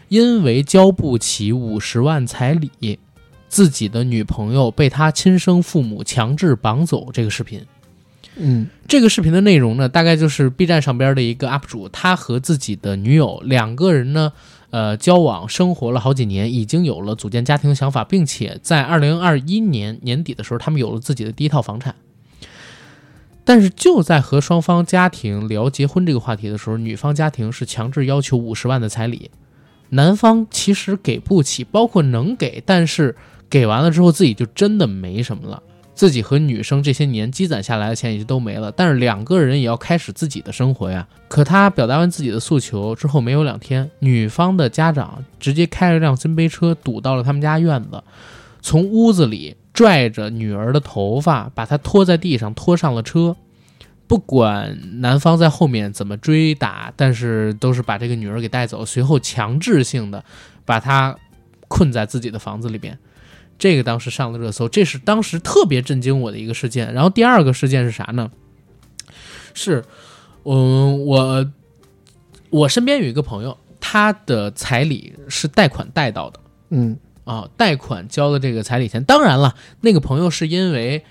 [0.09, 2.99] 因为交不起五十万彩礼，
[3.49, 7.09] 自己的女朋友被他亲生父母强制绑走。
[7.11, 7.65] 这个视频，
[8.39, 14.31] 嗯这个视频的内容呢，大概就是 B 站上边的一个 UP 主，他和自己的女友两个人呢，
[14.69, 21.95] 呃，交往生活了好几年，已经有了组建家庭的想法，并且在二零二一年年底的时候，他们有了自己的第一套房产。
[23.43, 29.31] 但是就在和双方家庭聊结婚这个话题的时候，女方家庭是强制要求五十万的彩礼，
[29.89, 33.15] 男方其实给不起，包括能给，但是
[33.49, 35.63] 给完了之后自己就真的没什么了。
[35.97, 41.07] 自己和女生这些年积攒下来的钱也就都没了，但是两个人也要开始自己的生活呀。
[41.27, 48.03] 可他表达完自己的诉求之后，没有两天，女方的家长直接开了辆金杯车堵到了他们家院子，
[48.61, 53.35] 从屋子里拽着女儿的头发，把她拖在地上，拖上了车。
[54.05, 60.23] 不管男方在后面怎么追打，但是都是把这个女儿给带走，随后强制性的
[60.63, 61.17] 把她
[61.67, 62.97] 困在自己的房子里边。
[63.59, 66.93] 这个当时上了热搜，这是当时特别震惊我的一个事件。
[66.93, 68.29] 然后第二个事件是啥呢？
[69.53, 69.83] 是，
[70.43, 71.51] 嗯，我
[72.51, 76.39] 我身边有一个朋友，他的彩礼是贷款贷到的
[76.69, 79.03] 嗯啊，贷款交的这个彩礼钱。
[79.03, 81.03] 当然了，那个朋友是因为，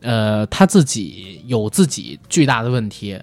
[0.00, 3.20] 呃，他自己有自己巨大的问题，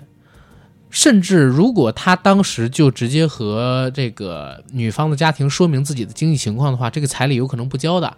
[0.90, 8.18] 甚至如果他当时就直接和这个女方的家庭说明自己的经济情况的话，这个彩礼有可能不交的。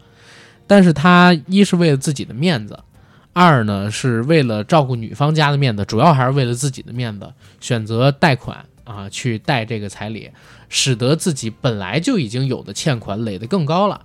[0.67, 2.77] 但是他一是为了自己的面子，
[3.33, 10.29] 二呢是为了照顾女方家的面子，主要还是为了自己的面子，选择贷款啊去贷这个彩礼，
[10.67, 14.01] 使得自己本来就已经有的欠款垒得更高了，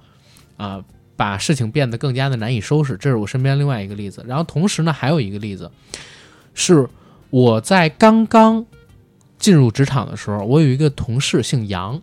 [0.57, 0.85] 啊，
[1.17, 2.97] 把事情变得更加的难以收拾。
[2.97, 4.25] 这是我身边另外一个例子。
[4.29, 5.71] 然后同时呢，还有一个例子，
[6.55, 6.89] 是
[7.31, 8.65] 我在刚刚
[9.39, 12.01] 进入职场的时候，我有一个同事姓杨，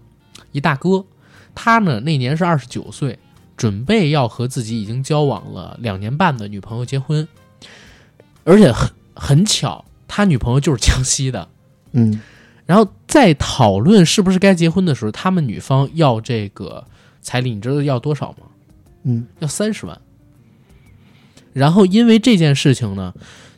[0.51, 1.05] 一大哥，
[1.55, 3.17] 他呢那年是二十九岁。
[3.59, 7.27] 准备要和自己已经交往了两年半的女朋友结婚，
[8.45, 11.49] 而且很很巧，他女朋友就是江西的。
[11.91, 12.21] 嗯
[12.65, 16.85] 然后在讨论是不是该结婚的时候，他们女方要这个
[17.21, 18.47] 彩礼，你知道要多少吗？
[19.03, 19.99] 嗯要三十万。
[21.51, 23.13] 然后因为这件事情呢，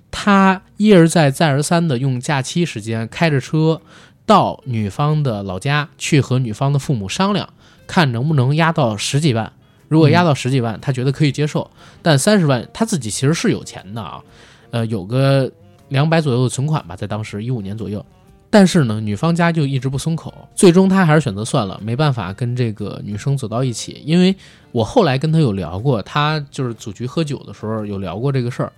[0.10, 3.82] 他一而再再而三的用假期时间开着车
[4.26, 7.50] 到女方的老家去和女方的父母商量，
[7.86, 9.54] 看能不能压到十几万。
[9.92, 11.70] 如果压到十几万，他觉得可以接受，
[12.02, 14.22] 但三十万他自己其实是有钱的啊，
[14.70, 15.52] 呃，有个
[15.90, 18.06] 两百左右的存款吧，在当时一五年左右。
[18.50, 24.02] 但是呢，女方家就一直不松口，最终他还是选择算了，没办法跟这个女生走到一起。
[24.06, 24.34] 因为
[24.72, 28.72] 我后来跟他有聊过，他就是组局喝酒的时候有聊过这个事儿，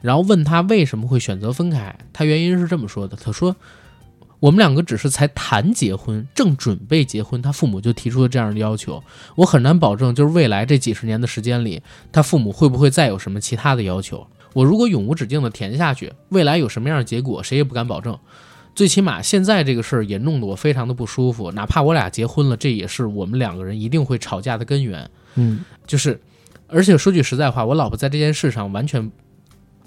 [0.00, 3.54] 然后问他为什么会选择分开，他原因是这么说的，他说。
[4.44, 9.02] 我们两个只是才谈结婚，正准备结婚，他父母就提出了这样的要求。
[9.36, 11.80] 我很难保证，就是未来这几十年的时间里，
[12.12, 14.26] 他父母会不会再有什么其他的要求。
[14.52, 18.18] 我如果永无止境的填下去，未来有什么样的结果，谁也不敢保证。
[18.74, 21.50] 最起码现在这个事儿也弄得我非常的不舒服。
[21.52, 25.08] 哪怕我俩结婚了，这也是我们两个人一定会吵架的根源。
[25.36, 26.20] 嗯，就是，
[26.66, 29.10] 而且说句实在话，我老婆在这件事上完全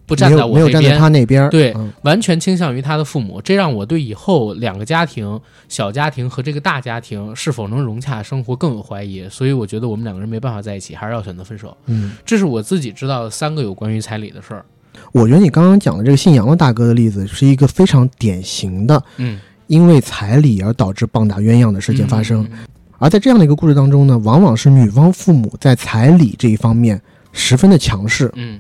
[0.08, 1.00] 不站没在有没有站在我这边。
[1.00, 5.40] 他那边，对嗯完全倾向于他的父母，这让我对以后两个家庭、
[5.70, 11.76] 小家庭和这个大家庭是否能融洽生活更有怀疑，所以我觉得我们两个人没办法在一起，还是要选择分手。
[11.86, 14.66] 嗯，这是我自己知道的三个有关于彩礼的事儿。
[15.12, 22.44] 我觉得你刚刚讲的这个姓杨的大哥的例子是一个非常典型的嗯，因为彩礼而导致棒打鸳鸯的事件发生。
[22.52, 22.60] 嗯
[23.00, 27.00] 而在这样的一个故事当中呢，往往是女方父母在彩礼这一方面
[27.32, 28.32] 十分的强势。
[28.34, 28.58] 嗯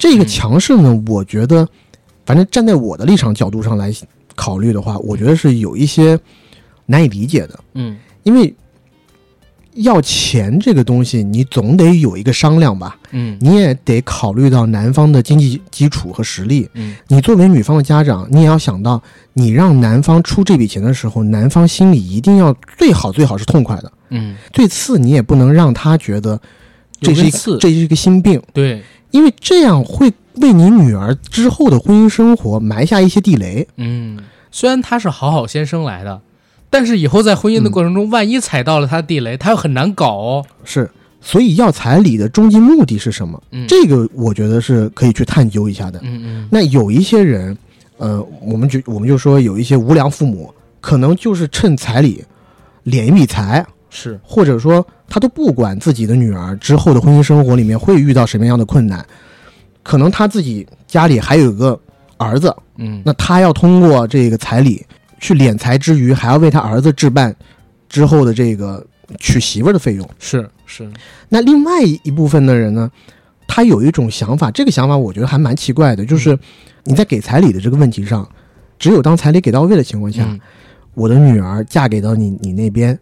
[0.00, 1.68] 这个强势呢，我觉得，
[2.24, 3.92] 反正站在我的立场角度上来
[4.34, 6.18] 考虑的话，我觉得是有一些
[6.86, 7.98] 难以理解的，嗯。
[8.22, 8.54] 因为
[9.74, 13.36] 要钱这个东西，你总得有一个商量吧，嗯。
[13.40, 16.66] 你也得考虑到男方的经济基础和实力。
[16.72, 16.96] 嗯。
[17.06, 19.02] 你作为女方的家长，你也要想到，
[19.34, 23.92] 你让男方出这笔钱的时候，男方心里一定要最好最好是痛快的。
[24.08, 26.40] 嗯，最次，你也不能让他觉得
[27.00, 33.66] 这是一有个这是一个心病，对，因为这样会为你女儿之后的婚姻生活埋下一些地雷。
[33.76, 34.18] 嗯，
[34.50, 36.20] 虽然他是好好先生来的，
[36.68, 40.46] 但是以后在婚姻的过程中，万一踩到了他的地雷，他又很难搞哦。
[40.64, 40.90] 是，
[41.20, 43.42] 所以要彩礼的终极目的是什么？
[43.52, 45.98] 嗯这个我觉得是可以去探究一下的。
[46.02, 47.56] 嗯嗯那有一些人，
[47.96, 52.24] 呃，我们就我们就说有一些无良父母，可能就是趁彩礼
[52.84, 59.04] 敛一笔财，是，或者说他都不管自己的女儿之后的婚姻生活里面会遇到什么样的困难，
[59.82, 61.78] 可能他自己家里还有一个
[62.16, 63.02] 儿子，嗯。
[63.04, 64.86] 那他要通过这个彩礼
[65.18, 67.34] 去敛财之余，还要为他儿子置办
[67.88, 68.86] 之后的这个
[69.18, 70.08] 娶媳妇儿的费用。
[70.18, 70.88] 是是，
[71.28, 72.88] 那另外一部分的人呢，
[73.48, 76.38] 他有一种想法，这个想法我觉得还蛮奇怪的，就是
[76.84, 78.28] 你在给彩礼的这个问题上，
[78.78, 80.40] 只有当彩礼给到位的情况下，嗯。
[80.94, 82.98] 我的女儿嫁给到你你那边，嗯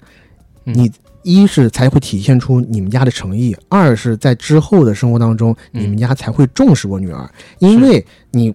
[0.75, 0.91] 你
[1.23, 8.55] 一是才会体现出你们家的诚意，二是在之后的生活当中，嗯你们家才会重视我女儿，因为你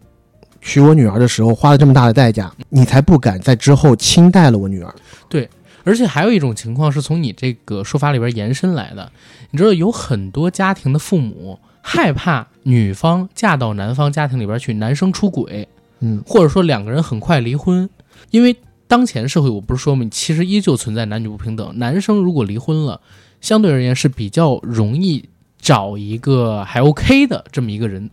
[0.61, 4.95] 娶我女儿的时候花了这么大的代价，你才不敢在之后轻待了我女儿。
[5.27, 5.47] 对
[5.83, 9.11] 而且还有一种情况是从你这个说法里边延伸来的，
[9.51, 15.67] 你知道有很多家庭的父母害怕女方嫁到男方家庭里边去，男生出轨，
[15.99, 16.23] 嗯。
[16.25, 17.89] 或者说两个人很快离婚，
[18.31, 18.55] 因为
[18.87, 23.01] 当前社会我不是说嘛，其实依旧存在男女不平等，男生如果离婚了，
[23.41, 28.09] 相对而言是比较容易找一个还 OK 的这么一个人，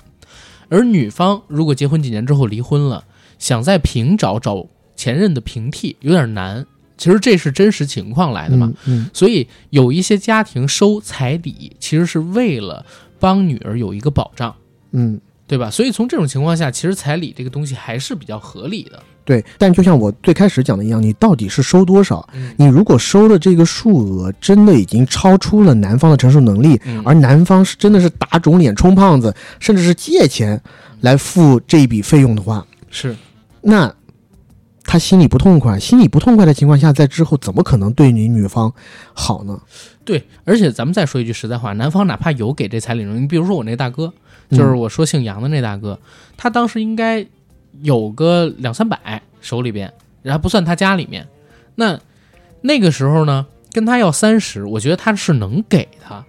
[0.69, 3.05] 而女方如果结婚几年之后离婚了，
[3.39, 4.67] 想再平找找
[4.97, 6.67] 前任的平替有点难。
[6.97, 12.85] 其实这是真实情况来的嘛，嗯所以有一些家庭收彩礼，其实是为了
[13.19, 14.55] 帮女儿有一个保障，
[14.93, 15.71] 嗯，对吧？
[15.71, 19.03] 所以从这种情况下，其实彩礼这个东西还是比较合理的。
[19.31, 19.45] 对。
[19.57, 22.29] 但就像我最开始讲的一样，你到底是收多少？
[22.35, 30.61] 嗯你如果收的这个数额真的已经超出了男方的承受能力，嗯而男方是真的是打肿脸充胖子，甚至是借钱
[31.03, 33.15] 来付这一笔费用的话，是，
[33.61, 33.95] 那
[34.83, 38.73] 他心里不痛快，心里不痛快的情况下，在之后怎么可能对你女方
[39.13, 39.61] 好呢？
[40.05, 44.13] 对，而且咱们再说一句实在话，男方哪怕有给这彩礼你比如说我那大哥，
[44.51, 45.97] 就是我说姓杨的那大哥，
[46.37, 47.25] 他当时应该
[47.83, 51.27] 有个两三百手里边，然后不算他家里面，
[51.75, 51.99] 那
[52.61, 56.25] 那个时候呢，跟他要三十，我觉得他是能给他，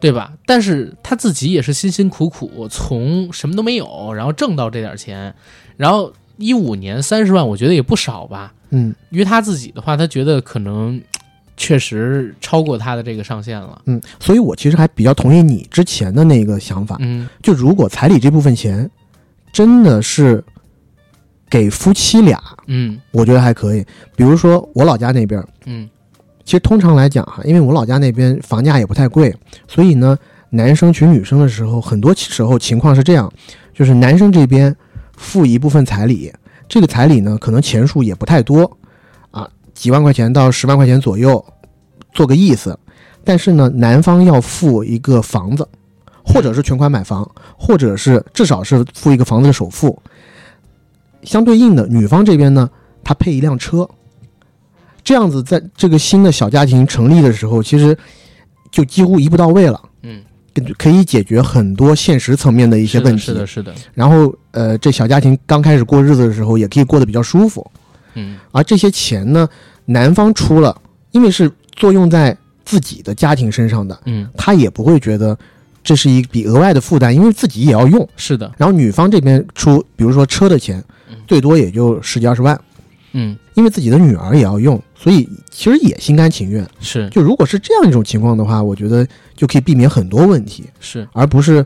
[0.00, 0.32] 对吧？
[0.46, 5.34] 但是他自己也是辛辛苦苦从什么都没有，然后挣到这点钱，
[5.76, 8.52] 然后一五年三十万，我觉得也不少吧。
[8.70, 11.00] 嗯于他自己的话，他觉得可能
[11.56, 13.80] 确实超过他的这个上限了。
[13.86, 18.90] 嗯，所以我其实还比较同意你之前的那个想法，嗯就如果彩礼这部分钱
[19.52, 20.44] 真的是
[21.54, 23.86] 给夫妻俩，嗯我觉得还可以。
[24.16, 25.88] 比如说我老家那边，嗯
[26.44, 29.32] 其实通常来讲哈，因为我老家那边房价也不太贵，
[29.68, 30.18] 所以呢，
[30.50, 33.32] 男生娶女生的时候，很多时候情况是这样，
[33.72, 34.74] 就是男生这边
[35.16, 36.32] 付一部分彩礼，
[36.68, 38.68] 这个彩礼呢可能钱数也不太多，
[39.30, 41.44] 啊，几万块钱到十万块钱左右，
[42.12, 42.76] 做个意思。
[43.22, 45.68] 但是呢，男方要付一个房子，
[46.24, 49.96] 或者是全款买房，或者是至少是付一个房子的首付。
[51.24, 52.68] 相对应的，女方这边呢，
[53.02, 53.88] 她配一辆车。
[55.02, 57.96] 这样子，在这个新的小家庭成立的时候，其实
[58.70, 60.22] 就几乎一步到位了，嗯，
[60.78, 63.22] 可以解决很多现实层面的一些问题。
[63.22, 67.70] 是的，是的，是的然后，呃，这小家庭刚开始过日子的时候，也可以过得比较舒服。
[68.14, 69.46] 嗯而这些钱呢，
[69.84, 70.74] 男方出了，
[71.10, 75.36] 因为是作用在自己的家庭身上的，嗯，他也不会觉得
[75.82, 78.08] 这是一笔额外的负担，因为自己也要用。
[78.16, 80.93] 是的，然后女方这边出，比如说车的钱嗯，
[81.26, 82.60] 最多也就十几二十万，
[83.12, 83.36] 嗯。
[83.54, 86.68] 因为自己的女儿也要用，所以其实也心甘情愿。
[86.80, 87.08] 是。
[87.10, 89.06] 就如果是这样一种情况的话，我觉得
[89.36, 91.64] 就可以避免很多问题，是，而不是，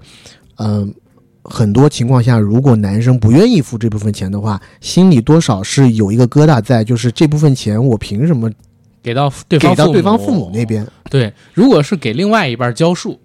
[0.57, 0.95] 嗯、
[1.43, 8.53] 很多情况下，如果男生不愿意付这部分钱的话，心里多少是有一个疙瘩在，就是这部分钱我凭什么
[9.03, 10.87] 给到对方给到对方父母那边？
[11.09, 13.19] 对，如果是给另外一半交数，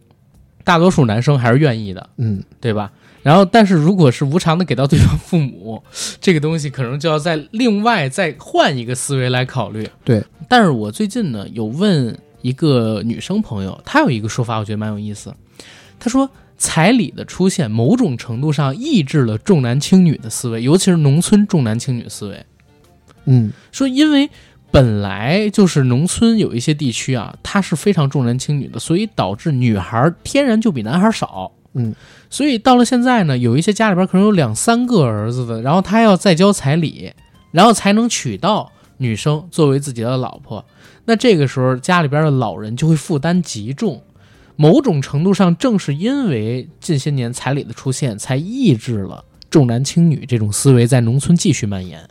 [0.64, 2.90] 大多数男生还是愿意的，嗯，对吧？
[3.24, 5.82] 然后，但是如果是无偿的给到对方父母，
[6.20, 9.90] 这个东西可能就要再另外再换一个思维来考虑。
[10.04, 15.34] 对，但是我最近呢有问一个女生朋友，她有一个说法，我觉得蛮有意思。
[15.98, 22.46] 她说，彩礼的出现某种程度上抑制了重男轻女的思维，尤其是农村重男轻女思维。
[23.26, 24.30] 嗯说因为
[24.70, 31.50] 本来就是农村有一些地区啊，它是非常重男轻女的，所以导致女孩天然就比男孩少。
[31.76, 31.96] 嗯，
[32.34, 37.14] 所以到了现在呢，有一些家里边可能有两三个儿子的，然后他要再交彩礼，
[37.52, 40.66] 然后才能娶到女生作为自己的老婆。
[41.06, 44.02] 那这个时候家里边的老人就会负担极重，
[44.56, 52.02] 某种程度上，正是因为近些年彩礼的出现，才抑制了重男轻女这种思维在农村继续蔓延，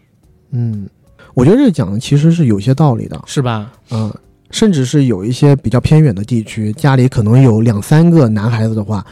[0.52, 0.88] 嗯，
[1.34, 3.72] 我觉得这个讲的其实是有些道理的，是吧？
[3.90, 4.14] 嗯，
[4.52, 9.04] 甚至是有一些比较偏远的地区，家里可能有两三个男孩子的话，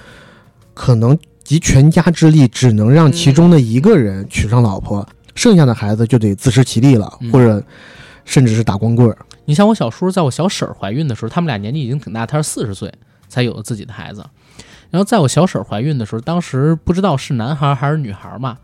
[0.80, 7.62] 可能集全家之力只能让其中的一个人娶上老婆，剩下的孩子就得自食其力了，嗯或者
[8.24, 9.14] 甚至是打光棍儿。
[9.44, 12.90] 你像我小叔，在我小婶儿怀孕的时候，他们俩年纪已经挺大，他是四十岁
[13.28, 14.24] 才有了自己的孩子。
[14.88, 18.56] 然后在我小婶儿怀孕的时候，当时不知道是男孩儿还是女孩儿嘛。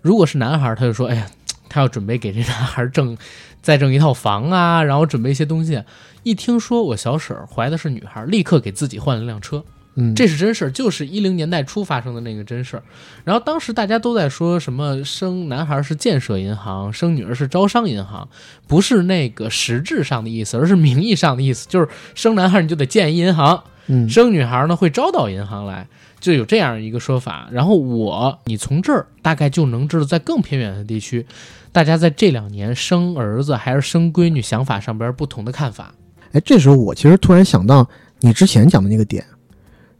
[0.00, 1.26] 如果是男孩儿，他就说：“哎呀，
[1.68, 3.18] 他要准备给这男孩儿挣，
[3.62, 5.82] 再挣一套房啊，然后准备一些东西。”
[6.22, 9.64] 一听说我小婶儿怀的是女孩儿，立刻给自己换了辆车。
[9.96, 12.82] 嗯，这是真事儿，就是一零年代初发生的那个真事儿。
[13.24, 18.28] 然后当时大家都在说什么生男孩是建设银行，生女儿是招商银行，
[18.66, 25.86] 不是那个实质上的意思，而是名义上的意思，就是生男孩你就得建一银行，嗯生女孩呢会招到银行来，
[26.18, 27.48] 就有这样一个说法。
[27.52, 31.24] 然后我，你从这儿大概就能知道，在更偏远的地区，
[31.70, 35.94] 大家在这两年生儿子还是生闺女想法上边不同的看法。
[36.32, 37.88] 哎，这时候我其实突然想到
[38.18, 39.24] 你之前讲的那个点，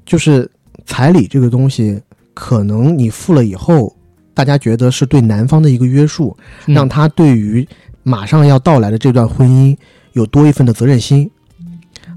[0.05, 0.51] 就是
[0.87, 2.01] 彩礼这个东西，
[2.35, 3.95] 可能你付了以后，
[4.33, 6.37] 大家觉得是对男方的一个约束，
[6.67, 7.67] 嗯让他对于
[8.03, 9.77] 马上要到来的这段婚姻
[10.13, 11.31] 有多一份的责任心。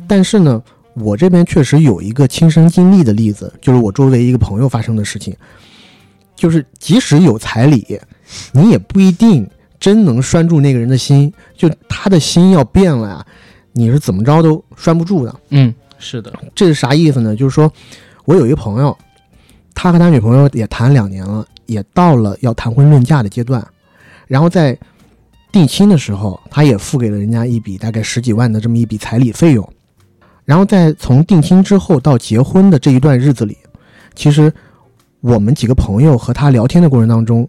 [0.07, 0.61] 但是呢，
[0.95, 5.35] 我这边确实有一个亲身经历的例子，就是我周围一个朋友发生的事情，
[6.35, 7.99] 就是即使有彩礼，
[8.51, 9.47] 你也不一定
[9.79, 13.25] 真能拴住那个人的心，就他的心要变了呀，
[13.73, 15.35] 你是怎么着都拴不住的。
[15.49, 17.35] 嗯，是的，这是啥意思呢？
[17.35, 17.71] 就是说
[18.25, 18.97] 我有一个朋友，
[19.73, 23.65] 他和他女朋友也谈两年了，也到了要谈婚论嫁的阶段，
[24.27, 24.77] 然后在
[25.51, 29.73] 定亲的时候，他也付给了人家一笔大概十几万的这么一笔彩礼费用，
[30.45, 33.57] 然后在从定亲之后到结婚的这一段日子里，
[34.13, 34.53] 其实
[35.21, 37.47] 我们几个朋友和他聊天的过程当中，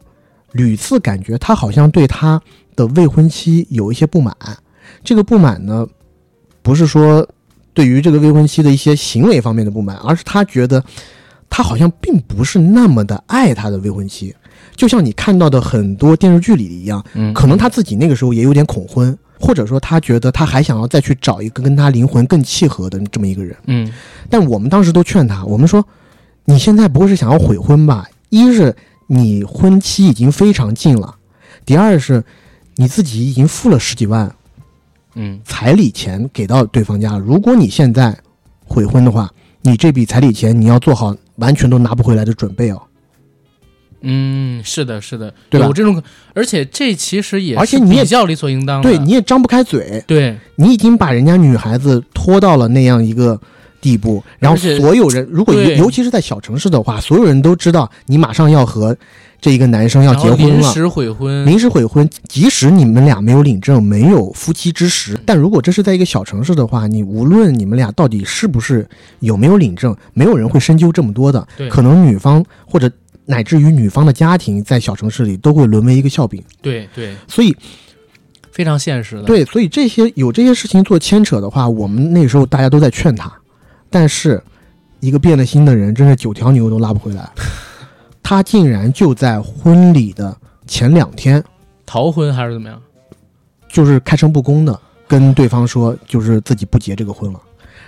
[0.52, 2.40] 屡次感觉他好像对他
[2.74, 4.34] 的未婚妻有一些不满，
[5.04, 5.86] 这个不满呢，
[6.62, 7.28] 不是说
[7.78, 10.82] 对于这个未婚妻的一些行为方面的不满，而是他觉得
[11.48, 14.34] 他好像并不是那么的爱他的未婚妻，
[14.74, 23.56] 就像你看到的很多电视剧里一样，嗯，可能他自己那个时候也有点恐婚，或者说他觉得他还想要再去找一个跟他灵魂更契合的这么一个人。
[23.68, 23.88] 嗯
[24.28, 25.86] 但我们当时都劝他，我们说，
[26.46, 28.08] 你现在不会是想要悔婚吧？
[28.30, 28.74] 一是
[29.06, 31.14] 你婚期已经非常近了，
[31.64, 32.24] 第二是
[32.74, 34.34] 你自己已经付了十几万
[35.18, 35.38] 嗯。
[35.44, 37.18] 彩礼钱给到对方家了。
[37.18, 38.16] 如果你现在
[38.64, 42.80] 悔婚的话，你这笔彩礼钱你要做好完全都拿不回来的准备哦。
[44.00, 45.66] 嗯，是的，是的，对吧？
[45.66, 46.00] 有这种，
[46.32, 50.38] 而且这其实也而且你也比较理所应当，对，你也张不开嘴，对。
[50.54, 53.40] 你已经把人家女孩子拖到了那样一个
[53.80, 58.96] 地步，然后所有人，如果尤尤其是在小城市的话，所有人都知道你马上要和
[59.40, 60.60] 这一个男生要结婚了。
[60.60, 68.88] 临时悔婚，临时悔婚，即使你们俩没有领证，没有夫妻之实，但如果这是在一个小城市的话，你无论你们俩到底是不是
[69.20, 71.46] 有没有领证，没有人会深究这么多的。
[71.56, 72.90] 对可能女方或者
[73.26, 76.42] 乃至于女方的家庭在小城市里都会沦为一个笑柄。
[76.60, 77.54] 对对，所以，
[78.50, 83.32] 非常现实的，对，所以这些有这些事情做牵扯的话，我们那时候大家都在劝他，
[83.88, 84.42] 但是
[84.98, 87.30] 一个变了心的人，真是九条牛都拉不回来。
[88.28, 91.42] 他竟然就在婚礼的前两天，
[91.86, 92.78] 逃婚还是怎么样？
[93.70, 97.40] 就是开诚布公的跟对方说，就是自己不结这个婚了。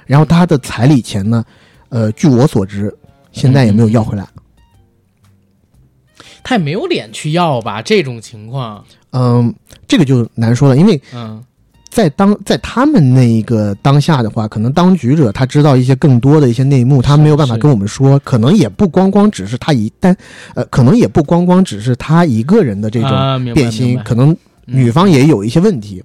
[0.06, 1.44] 然后他的彩礼钱呢，
[1.90, 2.90] 呃，据我所知，
[3.32, 4.26] 现在也没有要回来。
[6.42, 7.82] 他也没有脸去要吧？
[7.82, 9.54] 这种情况，嗯，
[9.86, 11.44] 这个就难说了，因为嗯
[11.90, 20.16] 在当在他们那一个当下的话，可能当局者他知道一些更多的一些内幕，他没有办法跟我们说，可能也不光光只是他一单，
[20.54, 24.36] 呃，可能也不光光只是他一个人的这种变心，可能嗯
[24.66, 26.02] 女方也有一些问题。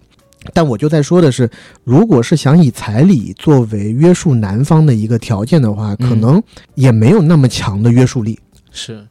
[0.53, 1.49] 但我就在说的是，
[1.83, 6.41] 如果是想以彩礼作为约束男方的一个条件的话，嗯可能
[6.73, 8.39] 也没有那么强的约束力。
[8.71, 9.05] 是。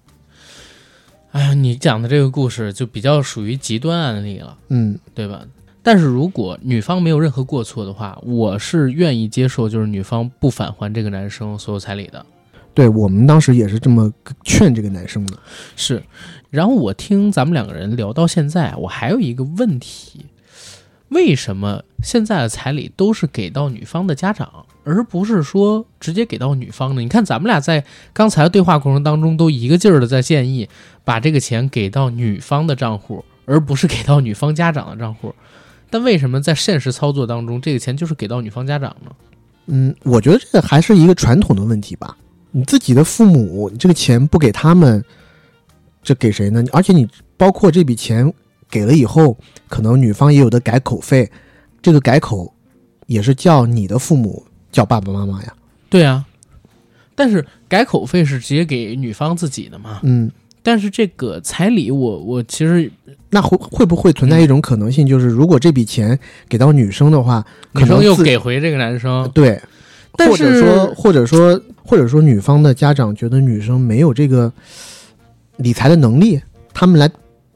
[1.32, 5.42] 哎呀，你讲的这个故事就比较属于极端案例了，嗯，对吧？
[5.84, 12.24] 但是如果女方没有任何过错的话，我是愿意接受，就是女方不返还这个男生所有彩礼的。
[12.72, 14.10] 对我们当时也是这么
[14.42, 15.38] 劝这个男生的。
[15.76, 16.02] 是，
[16.48, 20.24] 然后我听咱们两个人聊到现在，我还有一个问题：
[21.10, 27.02] 为什么现在的彩礼都是给到女方的家长，而不是说直接给到女方呢？
[27.02, 30.66] 你看咱们俩在刚才的对话过程当中，都一个劲儿的在建议
[31.04, 35.34] 把这个钱给到女方的账户，而不是给到女方家长的账户。
[35.94, 39.12] 但为什么在现实操作当中，这个钱就是给到女方家长呢？
[39.66, 42.16] 嗯，我觉得这个还是一个传统的问题吧。
[42.50, 45.00] 你自己的父母，你这个钱不给他们，
[46.02, 46.64] 这给谁呢？
[46.72, 48.34] 而且你包括这笔钱
[48.68, 49.38] 给了以后，
[49.68, 51.30] 可能女方也有的改口费，
[51.80, 52.52] 这个改口
[53.06, 55.54] 也是叫你的父母叫爸爸妈妈呀。
[55.88, 56.26] 对啊，
[57.14, 60.00] 但是改口费是直接给女方自己的嘛？
[60.02, 60.28] 嗯，
[60.64, 62.90] 但是这个彩礼我，我其实
[63.28, 67.44] 那会会不会存在一种可能性，就是如果这笔钱给到女生的话，
[67.74, 69.60] 可女生又给回这个男生，对，
[70.16, 74.50] 但或者是说或者说或者说女方的家长觉得女生没有这个
[75.58, 76.40] 理财的能力，
[76.72, 77.10] 他们来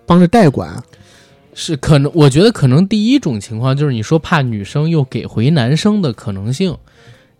[0.05, 0.81] 帮着代管。
[1.55, 6.77] 是可能，我觉得可能第一种情况就是你说怕女生又给回男生的可能性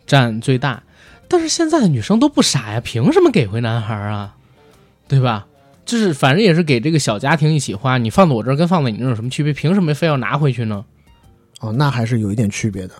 [0.07, 0.83] 占最大，
[1.29, 4.35] 但是现在的女生都不傻呀，凭什么给回男孩啊？
[5.07, 5.47] 对吧？
[5.89, 9.55] 就是反正也是给这个小家庭一起花，你放在我这儿跟放在你那儿有什么区别？
[9.55, 10.85] 凭什么非要拿回去呢？
[11.61, 12.95] 哦，那还是有一点区别的，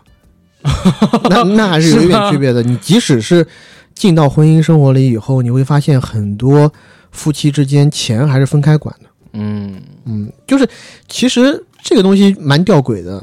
[1.29, 2.63] 那那还是有一点区别的。
[2.63, 3.47] 你即使是
[3.95, 6.73] 进到婚姻生活里以后，你会发现很多
[7.13, 9.11] 夫妻之间钱还是分开管的。
[9.35, 10.67] 嗯，嗯，就是
[11.09, 13.23] 其实这个东西蛮吊诡的。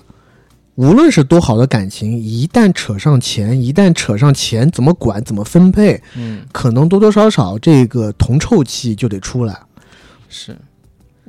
[0.76, 9.58] 无论是多好的感情，一旦扯上钱，一旦扯上钱怎么管、怎么分配，嗯，可能多多少少这个铜臭气就得出来。
[10.28, 10.58] 是，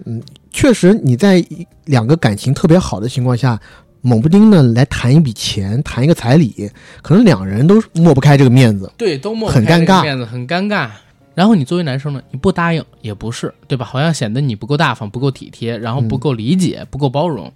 [0.04, 0.20] 嗯
[0.50, 1.44] 确实，你在
[1.84, 3.60] 两个感情特别好的情况下，
[4.00, 6.68] 猛不丁的来谈一笔钱，谈一个彩礼，
[7.02, 8.90] 可能两人都抹不开这个面子。
[8.96, 10.90] 对，都抹不很尴尬面子很尴尬。
[11.34, 13.84] 然后你作为男生呢，你不答应也不是，对吧？
[13.84, 17.52] 好像显得你不够大方、不够体贴，然后不够理解、不够包容。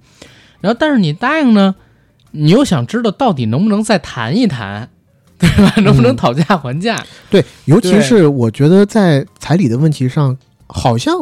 [0.61, 1.75] 然后，但是你答应呢，
[2.33, 4.89] 你又想知道到底能不能再谈一谈，
[5.39, 5.73] 对吧？
[5.83, 7.05] 能不能讨价还价？
[7.31, 10.37] 对，尤其是我觉得在彩礼的问题上，
[10.67, 11.15] 好像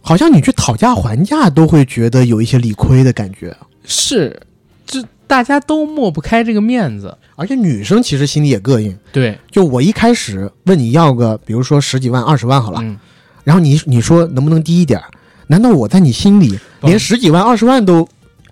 [0.00, 3.56] 好像你去讨价还价都会觉得有一些理亏的感觉。
[3.84, 4.40] 是，
[4.86, 7.16] 这大家都抹不开这个面子。
[7.34, 12.96] 而且女生其实心里也膈应，对，就我一开始问你要个，比如说十几万、二十万好了，嗯，
[13.42, 15.10] 然后你你说能不能低一点儿？
[15.52, 18.08] 难道我在你心里连十几万、二十万都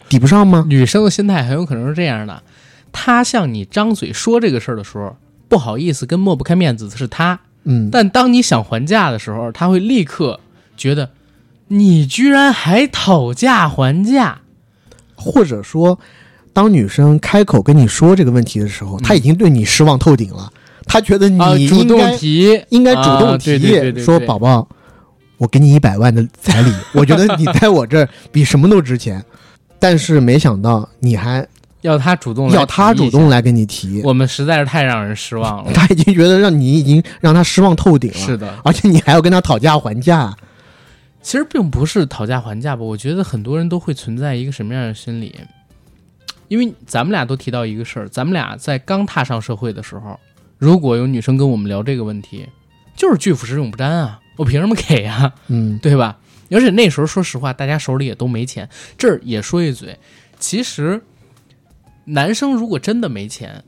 [0.07, 0.66] 抵不上吗？
[0.68, 2.42] 女生的心态很有可能是这样的：
[2.92, 5.16] 她向你张嘴说这个事儿的时候，
[5.48, 7.40] 不好意思跟抹不开面子的是她。
[7.64, 10.40] 嗯，但当你想还价的时候，她会立刻
[10.76, 11.09] 觉得
[11.68, 14.42] 你居然还讨价还价。
[15.14, 15.98] 或者说，
[16.53, 20.51] 当女生开口跟你说这个问题的时候，她已经对你失望透顶了，
[20.86, 24.68] 她觉得嗯啊，你主动应该、提，应该主动啊提，对对对对说宝宝，
[25.41, 29.24] 我给你一百万的彩礼，我觉得你在我这儿比什么都值钱。
[29.78, 31.47] 但是没想到你还
[31.80, 35.72] 要他主动来要他主动，来跟你提，我们实在是太让人失望了。
[35.72, 40.36] 他已经觉得让你已经让他失望透顶了，是的，而且你还要跟他讨价还价。
[41.22, 45.34] 其实并不是讨价还价吧，我觉得很多人都会存在一个什么样的心理？
[46.49, 50.20] 因为咱们俩都提到一个事儿，咱们俩在刚踏上社会的时候，
[50.59, 52.47] 如果有女生跟我们聊这个问题，
[52.95, 55.34] 就是拒腐蚀永不沾啊，我凭什么给啊？
[55.49, 56.18] 嗯，对吧？
[56.51, 58.66] 而且那时候说实话，大家手里也都没钱。
[58.97, 59.99] 这儿也说一嘴，
[60.38, 60.99] 其实
[62.07, 63.62] 男生如果真的没钱，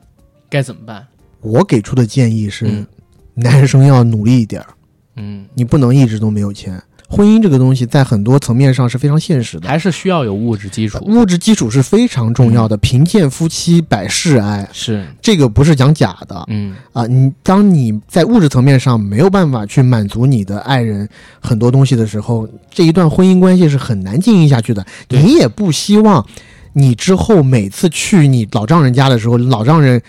[0.49, 1.07] 该怎么办？
[1.43, 2.87] 我给出的建议是，嗯
[3.35, 4.69] 男生要努力一点儿，
[5.17, 6.83] 嗯，你不能一直都没有钱。
[7.15, 10.99] 婚姻这个东西在很多层面上是非常现实的，还是需要有物质基础。
[11.05, 12.75] 物质基础是非常重要的。
[12.79, 17.07] 贫贱夫妻百事哀，是，这个不是讲假的嗯，啊。
[17.07, 21.07] 你当你在物质层面上没有办法去满足你的爱人
[21.39, 24.83] 很多东西的时候，这一段婚姻关系是很难经营下去的。
[25.11, 26.27] 你也不希望
[26.73, 30.01] 你之后每次去你老丈人家的时候，老丈人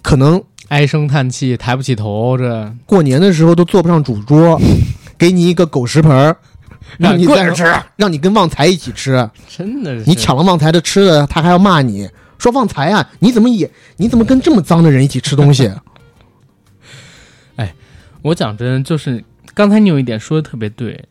[0.00, 4.58] 可能唉声叹气，抬不起头，这过年的时候都坐不上主桌，
[5.18, 6.36] 给你一个狗食盆儿，
[6.96, 7.64] 让你在跪着吃，
[7.96, 12.08] 让你跟旺财一起吃，真的是你抢了旺财的吃的，他还要骂你
[12.38, 15.70] 说旺财啊，你怎么也你怎么跟这么脏的人一起吃东西？
[17.56, 17.74] 哎
[18.22, 19.22] 我讲真，就是
[19.54, 21.04] 刚才你有一点说的特别对，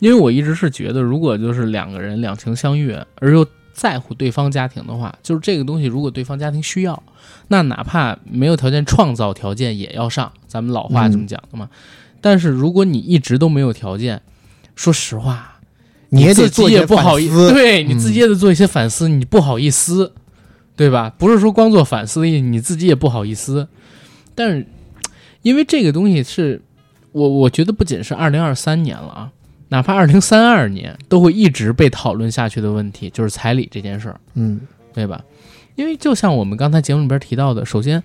[0.00, 7.00] 因为我一直是觉得，如果就是两个人两情相悦，而又在乎对方家庭的话，就是这个东西，如果对方家庭需要，
[7.48, 10.32] 那哪怕没有条件，创造条件也要上。
[10.48, 11.68] 咱们老话这么讲的嘛。
[12.28, 14.20] 但是如果你一直都没有条件，
[14.74, 15.60] 说实话，
[16.08, 17.54] 你也得自己也不好意反思。
[17.54, 20.12] 对你嗯自己也得做一些反思，你不好意思，
[20.74, 21.14] 对吧？
[21.16, 23.68] 不是说光做反思的意思，你自己也不好意思。
[24.34, 24.66] 但是，
[25.42, 26.60] 因为这个东西是
[27.12, 29.30] 我我觉得不仅是二零二三年了啊，
[29.68, 34.62] 哪怕二零三二年都会一直被讨论下去的问题，就是彩礼这件事儿，嗯
[34.92, 35.22] 对吧？
[35.76, 38.02] 因为就像我们刚才节目里边提到的，首先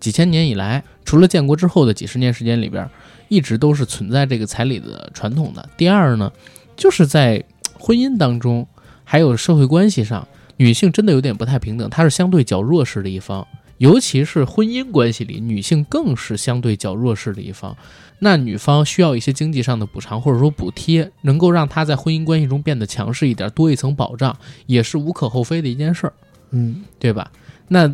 [0.00, 2.88] 几千年以来，除了建国之后的几十年时间里边，
[3.28, 5.68] 一直都是存在这个彩礼的传统的。
[5.76, 6.32] 第二呢，
[6.76, 7.42] 就是在
[7.78, 8.66] 婚姻当中，
[9.04, 10.26] 还有社会关系上，
[10.56, 13.46] 女性真的有点不太平等，她是相对较弱势的一方。
[13.78, 17.76] 尤其是婚姻关系里，女性更是相对较弱势的一方。
[18.20, 24.34] 那女方需要一些经济上的补偿或者说补贴，能够让她在婚姻关系中变得强势一点，多一层保障，
[24.64, 26.12] 也是无可厚非的一件事儿，
[26.52, 27.30] 嗯对吧？
[27.68, 27.86] 那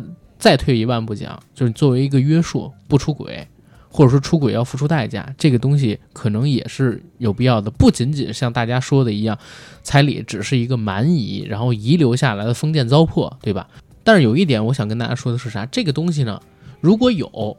[0.43, 3.47] 再退一万步讲，就是作为一个约束，不出轨，
[3.87, 7.71] 或者说出轨要付出代价，这个东西可能也是有必要的。
[7.71, 9.39] 不仅仅像大家说的一样，
[9.83, 13.69] 彩礼只是一个蛮夷，然后遗留下来的封建糟粕，对吧？
[14.03, 15.65] 但是有一点我想跟大家说的是啥？
[15.67, 16.41] 这个东西呢，
[16.81, 17.55] 如果有，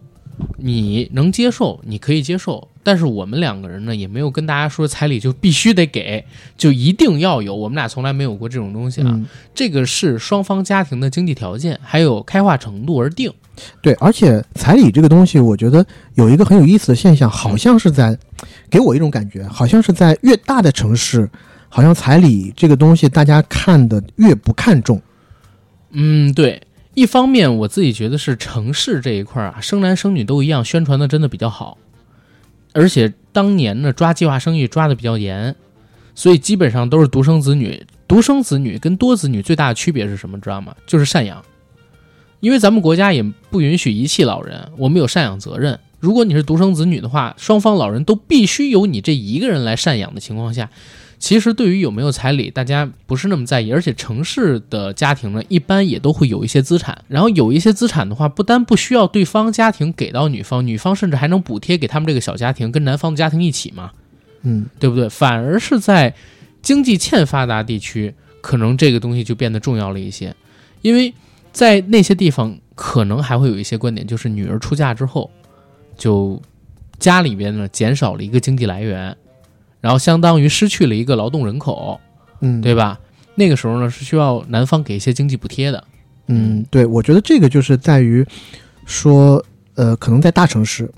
[0.58, 2.68] 你能接受，你可以接受。
[2.82, 6.22] 但是我们两个人呢，也没有跟大家说彩礼就必须得给，
[6.56, 7.54] 就一定要有。
[7.54, 9.08] 我们俩从来没有过这种东西啊。
[9.10, 13.32] 嗯，这个是双方家庭的经济条件还有开化程度而定。
[13.80, 18.18] 对，而且彩礼这个东西，我觉得有一个很有意思的现象，好像是在
[18.68, 21.30] 给我一种感觉，好像是在越大的城市，
[21.70, 25.00] 好像彩礼这个东西大家看的越不看重。
[25.92, 26.60] 嗯，对。
[26.94, 31.76] 一方面，我自己觉得是城市这一块儿啊，生男生女都一样，宣传的真的比较好，
[32.72, 35.54] 而且当年呢抓计划生育抓的比较严，
[36.14, 37.84] 所以基本上都是独生子女。
[38.06, 40.38] 独生子女跟多子女最大的区别是什么？
[40.38, 40.74] 知道吗？
[40.86, 41.44] 就是赡养，
[42.38, 45.78] 因为咱们国家也不允许遗弃老人，我们有赡养责任。
[45.98, 50.70] 如果你是独生子女的话，双方老人都必须由你这一个人来赡养的情况下，
[51.24, 53.72] 其实对于有没有彩礼，大家不是那么在意。
[53.72, 63.92] 而且城市的家庭呢，一般也都会有一些资产，然后有一些资产的话，不单不需要对方家庭给到女方，女方甚至还能补贴给他们这个小家庭，跟男方的家庭一起嘛，
[64.42, 65.08] 嗯，对不对？
[65.08, 66.14] 反而是在
[66.60, 70.36] 经济欠发达地区，可能这个东西就变得重要了一些，
[70.82, 71.14] 因为
[71.52, 75.30] 在那些地方，可能还会有一些观点，就是女儿出嫁之后，
[75.96, 76.38] 就
[76.98, 79.16] 家里边呢减少了一个经济来源，
[79.84, 82.00] 然后相当于失去了一个劳动人口，
[82.40, 82.98] 嗯，对吧？
[83.34, 85.84] 那个时候呢是需要男方给一些经济补贴的。
[86.28, 88.26] 嗯，对，我觉得这个就是在于
[88.86, 90.90] 说，呃，可能在大城市，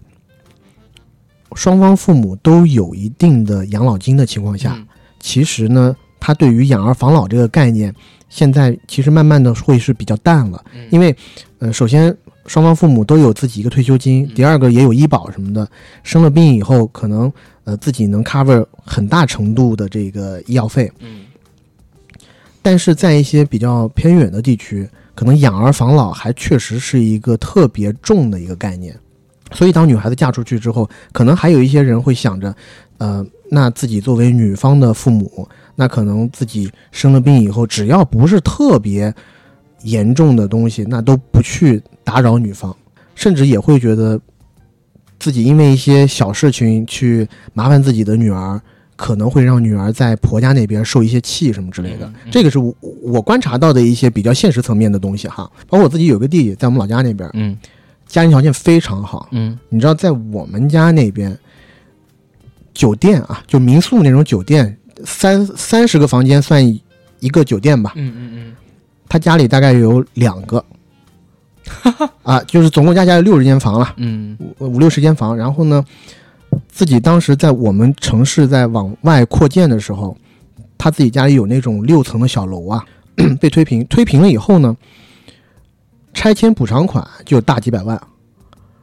[1.56, 4.86] 双方父母都有一定的养老金的情况下，嗯。
[5.18, 7.92] 其实呢，他对于养儿防老这个概念，
[8.28, 10.86] 现在其实慢慢的会是比较淡了，嗯。
[10.92, 11.12] 因为，
[11.58, 12.16] 呃，首先
[12.46, 14.34] 双方父母都有自己一个退休金，嗯。
[14.36, 15.68] 第二个也有医保什么的，
[16.04, 17.32] 生了病以后，可能
[17.66, 21.26] 呃自己能 cover 很大程度的这个医药费，嗯。
[22.62, 28.98] 但是在一些比较偏远的地区，可能养儿防老还确实是一个特别重的一个概念。
[29.52, 32.52] 所以，当女孩子嫁出去之后，可能还有一些人会想着，
[32.98, 39.14] 呃，那自己作为女方的父母，那可能自己生了病以后，只要不是特别
[39.82, 42.76] 严重的东西，那都不去打扰女方，
[43.14, 44.20] 甚至也会觉得
[45.26, 48.60] 自己因为一些小事情去麻烦自己的女儿，
[48.94, 52.08] 可能会让女儿在婆家那边受一些气什么之类的。
[52.30, 52.72] 这个是我
[53.02, 55.50] 我观察到的一些比较现实层面的东西哈。
[55.68, 57.58] 包括我自己有个弟弟，在我们老家那边，嗯
[58.06, 59.28] 家庭条件非常好。
[59.32, 61.36] 嗯你知道，在我们家那边，
[62.72, 66.64] 酒店啊，就民宿那种酒店，三三十个房间算
[67.18, 67.94] 一个酒店吧。
[67.96, 68.56] 嗯嗯嗯
[69.08, 70.64] 他家里大概有两个，
[72.22, 73.94] 啊，就是总共加起来六十间房了。
[73.96, 75.84] 嗯五五六十间房，然后呢，
[76.68, 80.16] 自己当时在我们城市在往外扩建的时候，
[80.78, 82.84] 他自己家里有那种六层的小楼啊，
[83.40, 84.76] 被推平，推平了以后呢，
[86.14, 88.00] 拆迁补偿款就大几百万，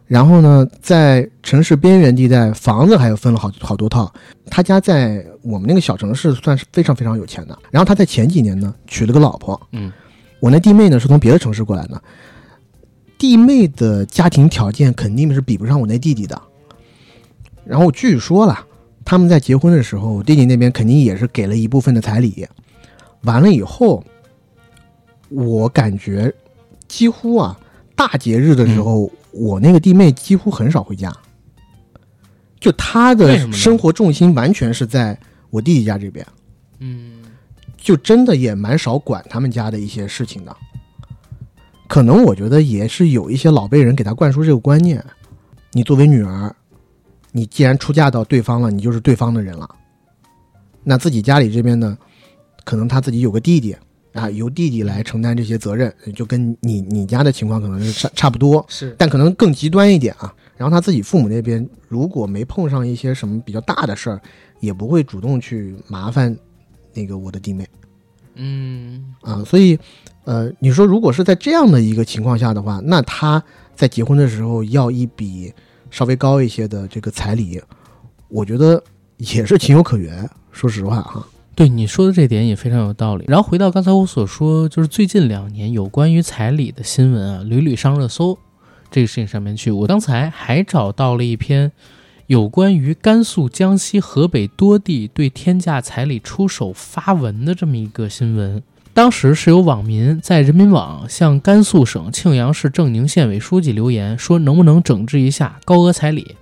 [0.05, 4.11] 然后呢，在城市边缘地带，房子还有分了好好多套。
[4.47, 7.57] 他家在我们那个小城市算是非常非常有钱的。
[7.71, 9.91] 然后他在前几年呢娶了个老婆，嗯，
[10.39, 12.01] 我那弟妹呢是从别的城市过来的，
[13.23, 16.41] 弟妹的家庭条件肯定是比不上我那弟弟的。
[17.63, 18.67] 然后据说了，
[19.05, 22.45] 他们在结婚的时候，我弟弟那边肯定也是给了一部分的彩礼。
[23.21, 24.03] 完了以后，
[25.29, 26.33] 我感觉
[26.89, 27.57] 几乎啊，
[27.95, 31.09] 大节日的时候，我那个弟妹几乎很少回家，
[32.59, 35.17] 就她的生活重心完全是在
[35.49, 36.27] 我弟弟家这边。
[36.79, 37.21] 嗯
[37.77, 40.53] 就真的也蛮少管他们家的一些事情的。
[41.93, 45.05] 可能我觉得也是有一些老辈人给他灌输这个观念：
[45.73, 46.51] 你作为女儿，
[47.31, 49.69] 你既然出嫁到对方了，你就是对方的人了。
[50.83, 51.95] 那自己家里这边呢，
[52.63, 53.77] 可能他自己有个弟弟
[54.13, 58.65] 啊，由弟弟来承担这些责任，就跟你你家的情况可能是差差不多。
[58.67, 60.33] 是但可能更极端一点啊。
[60.57, 64.19] 然后他自己父母那边如果没碰上一些什么比较大的事儿，
[64.59, 66.35] 也不会主动去麻烦
[66.91, 67.67] 那个我的弟妹
[68.33, 69.43] 嗯啊。
[69.45, 69.77] 所以，
[70.25, 73.43] 呃，你说如果是在这样的一个情况下的话，那他
[73.75, 75.53] 在结婚的时候要一笔
[75.91, 77.61] 稍微高一些的这个彩礼，
[78.29, 78.81] 我觉得
[79.17, 80.29] 也是情有可原。
[80.51, 83.25] 说实话哈，对你说的这点也非常有道理。
[83.27, 88.37] 然后回到刚才我所说，就是最近两年有关于彩礼的新闻啊，屡屡上热搜
[88.89, 89.71] 这个事情上面去。
[89.71, 91.71] 我刚才还找到了一篇
[92.27, 98.63] 有关于甘肃、江西、河北多地对天价彩礼出手发文的这么一个新闻。
[98.95, 106.35] 当时是有网民在人民网向甘肃省庆阳市正宁县委书记留言，说能不能整治一下高额彩礼？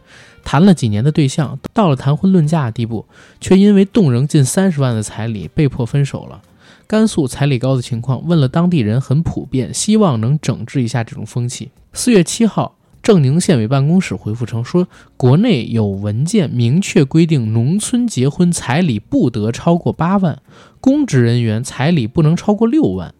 [0.43, 3.05] 谈了几年的对象，到了谈婚论嫁的地步，
[3.39, 6.41] 却因为动人近三十万的彩礼被迫分手了。
[6.87, 11.71] 甘肃彩礼高的情况，问了当地人很普遍，希望能整治一下这种风气。
[11.93, 20.41] 四月七号，正宁县委办公室回复称说，国内有文件明确规定，农村结婚彩礼不得超过八万，
[20.81, 23.13] 公职人员彩礼不能超过六万。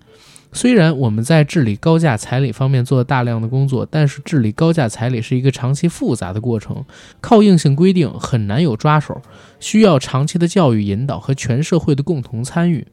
[0.53, 6.83] 虽然我们在治理高价彩礼方面做了大量的工作，但是治理高价彩礼是一个长期复杂的过程，
[7.21, 9.21] 靠硬性规定很难有抓手，
[9.61, 12.85] 需要长期的教育引导和全社会的共同参与。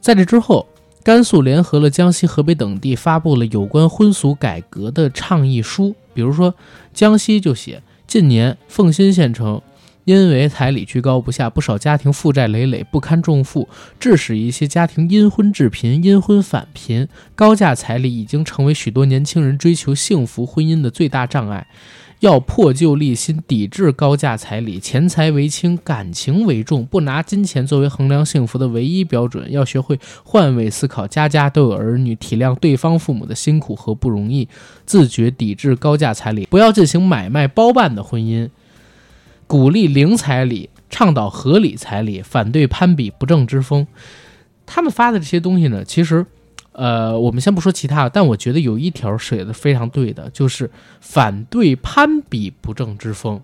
[0.00, 0.66] 在这之后，
[1.02, 5.94] 甘肃联合了江西、河北等地，发布了有关婚俗改革的倡议书。
[6.14, 6.54] 比如说，
[6.94, 9.60] 江西就写，近年奉新县城。
[10.04, 17.08] 因为彩礼居高不下，不少家庭负债累累，不堪重负，致使一些家庭因婚致贫、因婚返贫。
[17.34, 21.66] 高价彩礼已经成为许多年轻人追求幸福婚姻的最大障碍。
[22.20, 29.50] 要破旧立新，抵制高价彩礼，钱财为轻，感情为重，不拿金钱作为衡量幸福的唯一标准。
[29.52, 34.48] 要学会换位思考，家家都有儿女，体谅对方父母的辛苦和不容易，
[34.86, 38.48] 自觉抵制高价彩礼，不要进行买卖包办的婚姻。
[39.46, 43.86] 鼓励零彩礼，倡导合理彩礼，反对攀比不正之风。
[44.66, 46.24] 他们发的这些东西呢，其实，
[46.72, 50.70] 呃，我们先不说其他的，但我觉得有一条写的非常对的，就是
[51.00, 53.40] 反对攀比不正之风。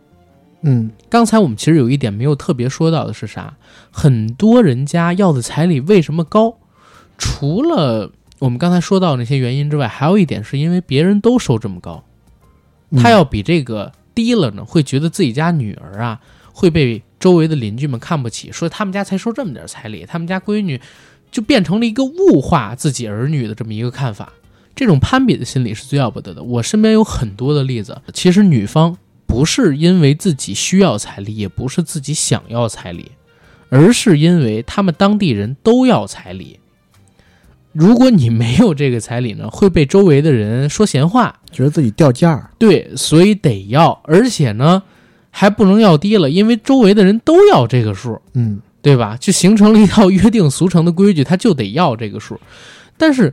[0.63, 3.57] 嗯，刚才我们其实有一点没有特别说到的是啥？
[3.91, 6.57] 很多人家要的彩礼为什么高？
[7.17, 12.05] 除了我们刚才说到那些原因之外，还有一点是因为别人都收这么高，
[12.91, 13.93] 嗯他要比这个
[14.23, 16.21] 低了呢，会觉得自己家女儿啊
[16.53, 20.81] 会被周围的邻居们看不起，说他们家才收这么点彩礼，他们家闺女
[21.31, 24.33] 就变成了一个物化自己儿女的这么一个看法。
[24.77, 26.43] 这种攀比的心理是最要不得的。
[26.43, 28.97] 我身边有很多的例子，其实女方
[29.27, 33.11] 不是因为自己需要彩礼，也不是自己想要彩礼，
[33.69, 36.60] 而是因为他们当地人都要彩礼。
[37.73, 42.51] 如果你没有这个彩礼呢，会被周围的人说闲话，觉得自己掉价儿。
[42.59, 44.83] 对，所以得要，而且呢，
[45.31, 49.17] 还不能要低了，因为周围的人都要这个数，嗯，对吧？
[49.21, 52.41] 就形成了一套约定俗成的规矩，他就得要这个数。
[52.97, 53.33] 但是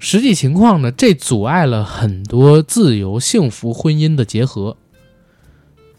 [0.00, 4.76] 实际情况呢，这阻碍了很多自由幸福婚姻的结合。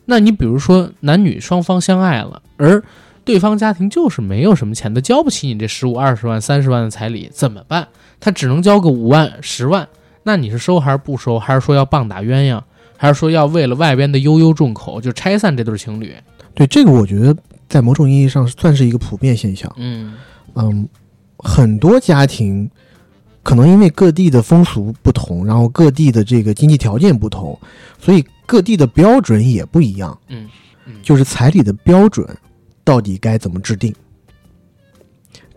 [0.05, 2.83] 那你比如说，男女双方相爱了，而
[3.23, 7.87] 对方家庭就是没有什么钱的，交不起你这十五、二十万、三十万的彩礼，怎么办？
[8.19, 9.87] 他只能交个五万、十万。
[10.23, 11.39] 那你是收还是不收？
[11.39, 12.61] 还是说要棒打鸳鸯？
[12.97, 16.13] 还是说要为了外边的悠悠众口就拆散这对情侣？
[16.53, 17.35] 对这个，我觉得
[17.67, 19.71] 在某种意义上算是一个普遍现象。
[19.77, 20.13] 嗯
[20.53, 20.87] 嗯，
[21.37, 22.69] 很多家庭
[23.41, 27.57] 可能因为各地的风俗不同，然后各地的这个经济条件不同，
[27.99, 30.15] 所以各地的标准也不一样。
[30.27, 30.47] 嗯
[30.85, 32.27] 嗯，就是彩礼的标准
[32.83, 33.93] 到底该怎么制定？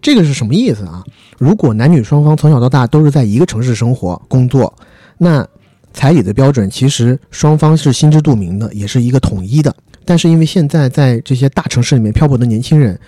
[0.00, 1.02] 这个是什么意思啊？
[1.38, 4.72] 如果男女双方从小到大都是在一个城市生活、工作，
[5.16, 5.46] 那
[5.94, 9.74] 彩礼的标准其实双方是心知肚明的，也是一个统一的。
[10.04, 13.00] 但是因为现在在这些大城市里面漂泊的年轻人，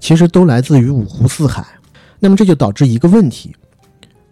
[0.00, 1.64] 其实都来自于五湖四海，
[2.18, 3.54] 那么这就导致一个问题，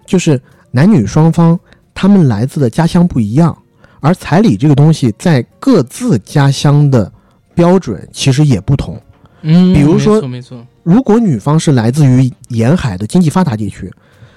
[0.05, 0.41] 就是
[0.73, 1.59] 男女双方
[1.95, 3.57] 他们来自的家乡不一样，
[4.01, 7.13] 而彩礼这个东西在各自家乡的
[7.55, 9.01] 标准其实也不同。
[9.43, 13.93] 嗯，比如说没错没错，如果女方是来自于沿海的经济发达地区，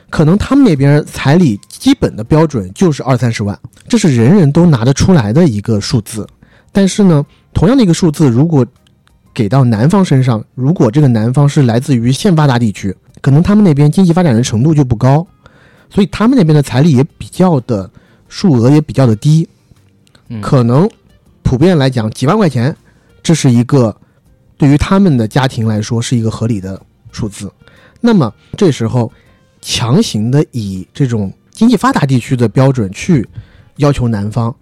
[0.09, 6.27] 可能他们那边彩礼基本的标准就是二三十万，这是人人都拿得出来的一个数字。
[6.71, 8.65] 但是呢，同样的一个数字，如果
[9.33, 15.25] 给到男方身上，如果这个男方是来自于现发达地区，可能他们那边经济发展的程度就不高，
[15.89, 17.89] 所以他们那边的彩礼也比较的
[18.27, 19.47] 数额也比较的低，
[20.29, 20.89] 嗯可能
[21.43, 22.75] 普遍来讲几万块钱，
[23.23, 23.95] 这是一个
[24.61, 26.79] 对于他们的家庭来说是一个合理的
[27.11, 27.51] 数字。
[27.99, 29.11] 那么这时候
[29.59, 33.27] 强行的以这种经济发达地区的标准去
[33.77, 34.55] 要求男方，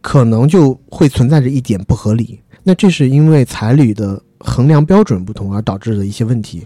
[0.00, 2.38] 可能就会存在着一点不合理。
[2.62, 6.64] 那这是因为彩礼的衡量标准不同而导致的一些问题。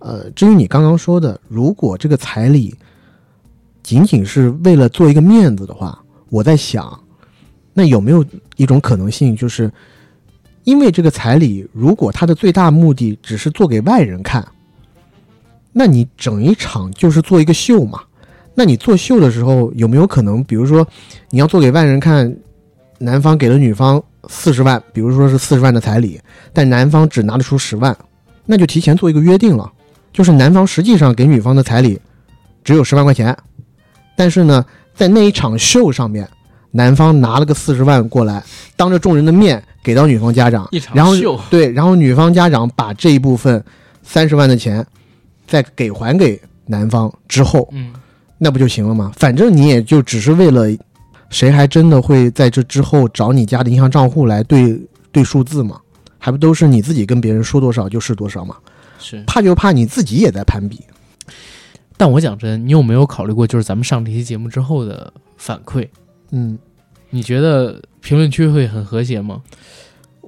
[0.00, 2.74] 呃，至于你刚刚说的，如果这个彩礼
[3.82, 7.02] 仅仅是为了做一个面子的话，我在想，
[7.72, 8.22] 那有没有
[8.56, 9.72] 一种可能性，就是
[10.64, 14.46] 因为这个彩礼，如果它的最大目的只是做给外人看，
[15.72, 18.00] 那你整一场就是做一个秀嘛。
[18.54, 20.86] 那你做秀的时候，有没有可能，比如说
[21.30, 22.36] 你要做给外人看，
[22.98, 26.20] 男方给了女方四十万，比如说是四十万的彩礼，
[26.52, 27.96] 但男方只拿得出十万，
[28.44, 29.72] 那就提前做一个约定了，
[30.12, 31.98] 就是男方实际上给女方的彩礼
[32.62, 33.34] 只有十万块钱，
[34.16, 36.28] 但是呢，在那一场秀上面，
[36.72, 38.42] 男方拿了个四十万过来，
[38.76, 43.62] 当着众人的面给到女方家长，一场然后秀，对，然后女方家长把这一部分
[44.02, 44.86] 三十万的钱
[45.46, 47.92] 再给还给男方之后，嗯，
[48.38, 49.12] 那不就行了吗？
[49.16, 50.68] 反正你也就只是为了，
[51.28, 55.80] 谁还真的会在这之后找你家的银行账户来对对数字吗？
[56.18, 58.54] 还不都是你自己跟别人说多少就是多少吗？
[58.98, 59.24] 是。
[59.26, 60.80] 怕就怕你自己也在攀比。
[61.96, 65.88] 但我讲真，你有没有考虑过，就是咱们上这期节目之后的反馈？
[66.30, 66.58] 嗯，
[67.10, 69.42] 你觉得评论区会很和谐吗？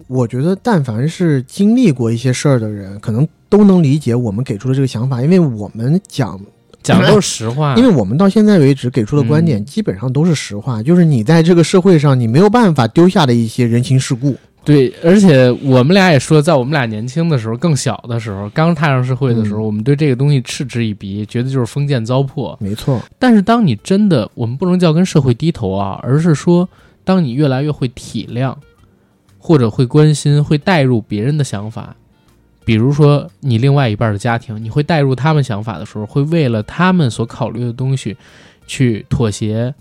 [0.09, 6.39] 我觉得但凡是经历过一些事儿的人，可能都能理解我们给出的这个想法，因为我们讲
[6.83, 14.37] 讲的都是实话，因为我们到现在为止给出的观点嗯基本上都是实话，就是你在这个社会上你没有办法丢下的一些人情世故。
[14.65, 22.57] 对，而且我们俩也说，在我们俩年轻的时候、更小的时候、刚踏上社会的时候，嗯我们对这个东西嗤之以鼻，觉得就是封建糟粕。
[22.61, 26.69] 没错，但是当你真的，我们不能叫跟社会低头啊，而是说，
[27.03, 28.55] 当你越来越会体谅，
[29.37, 31.97] 或者会关心、会带入别人的想法，
[32.65, 38.17] 比如说你另外一半的家庭，你会带入他们想法的时候，会为了他们所考虑的东西
[38.69, 39.75] 去妥协，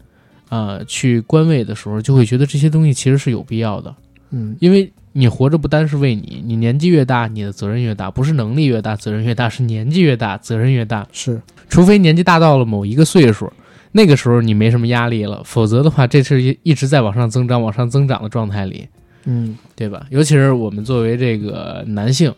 [0.49, 3.95] 呃，去官位的时候，就会觉得这些东西其实是有必要的。
[4.32, 11.07] 嗯，因为你活着不单是为你，你年纪越大，你的责任越大，不是能力越大责任越大，是年纪越大责任越大。
[11.11, 13.51] 是，除非年纪大到了某一个岁数，
[13.91, 18.88] 那个时候你没什么压力了，否则的话，这是一一直在往上增长、往上增长的状态里，
[19.25, 20.05] 嗯，对吧？
[20.09, 22.34] 尤其是我们作为这个男性，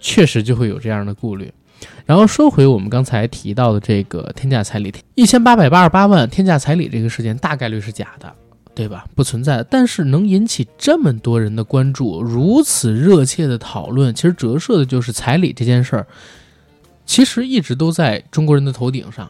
[0.00, 1.50] 确实就会有这样的顾虑。
[2.04, 8.30] 然后说回我们刚才提到的这个天价彩礼，一千八百八十八万天价彩礼这个事件大概率是假的，
[8.78, 9.04] 对吧？
[9.16, 9.60] 不存在。
[9.68, 16.06] 但是能引起这么多人的关注，如此热切的讨论，其实折射的就是彩礼这件事儿，
[17.04, 19.28] 其实一直都在中国人的头顶上，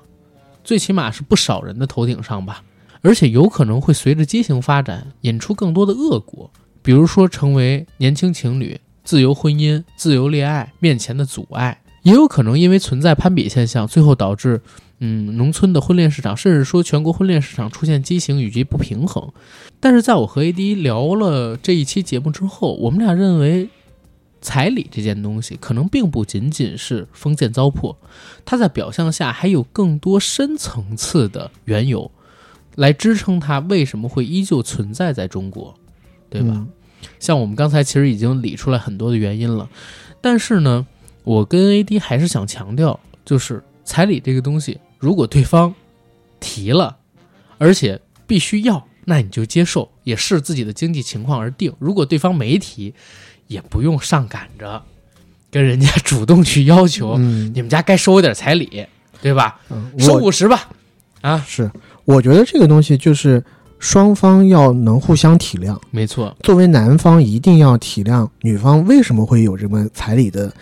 [0.63, 2.63] 最起码是不少人的头顶上吧。
[3.01, 6.51] 而且有可能会随着畸形发展，引出更多的恶果，
[6.83, 11.81] 比如说成为年轻情侣、自由婚姻、自由恋爱面前的阻碍。
[12.03, 14.61] 也有可能因为存在攀比现象，最后导致，
[15.01, 19.31] 嗯，农村的婚恋市场，甚至说全国婚恋市场出现畸形以及不平衡。
[19.81, 23.69] 但是在我和 AD 聊了这一期节目之后，我们俩认为，
[24.41, 27.97] 彩礼这件东西可能并不仅仅是封建糟粕，
[28.45, 32.11] 它在表象下还有更多深层次的缘由，
[32.77, 35.75] 来支撑它为什么会依旧存在在中国，
[36.29, 36.49] 对吧？
[36.53, 36.69] 嗯
[37.21, 39.69] 像我们刚才其实已经理出来很多的原因了，
[40.21, 40.85] 但是呢，
[41.23, 45.75] 我跟 AD 还是想强调，就是彩礼这个东西，如果对方
[46.41, 46.97] 提了，
[47.59, 51.73] 而且必须要，那你就接受，也视自己的经济情况而定。
[51.79, 52.95] 如果对方没提，
[53.47, 54.83] 也不用上赶着
[55.51, 58.87] 跟人家主动去要求，嗯你们家该收我点彩礼，
[59.23, 59.61] 对吧？
[59.71, 60.69] 嗯，收五十吧，
[61.23, 61.71] 啊，是，
[62.05, 63.43] 我觉得这个东西就是
[63.79, 65.79] 双方要能互相体谅。
[65.91, 70.53] 没错，作为男方，一定要体谅女方为什么会有这么彩礼的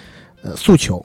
[0.43, 1.05] 呃诉求，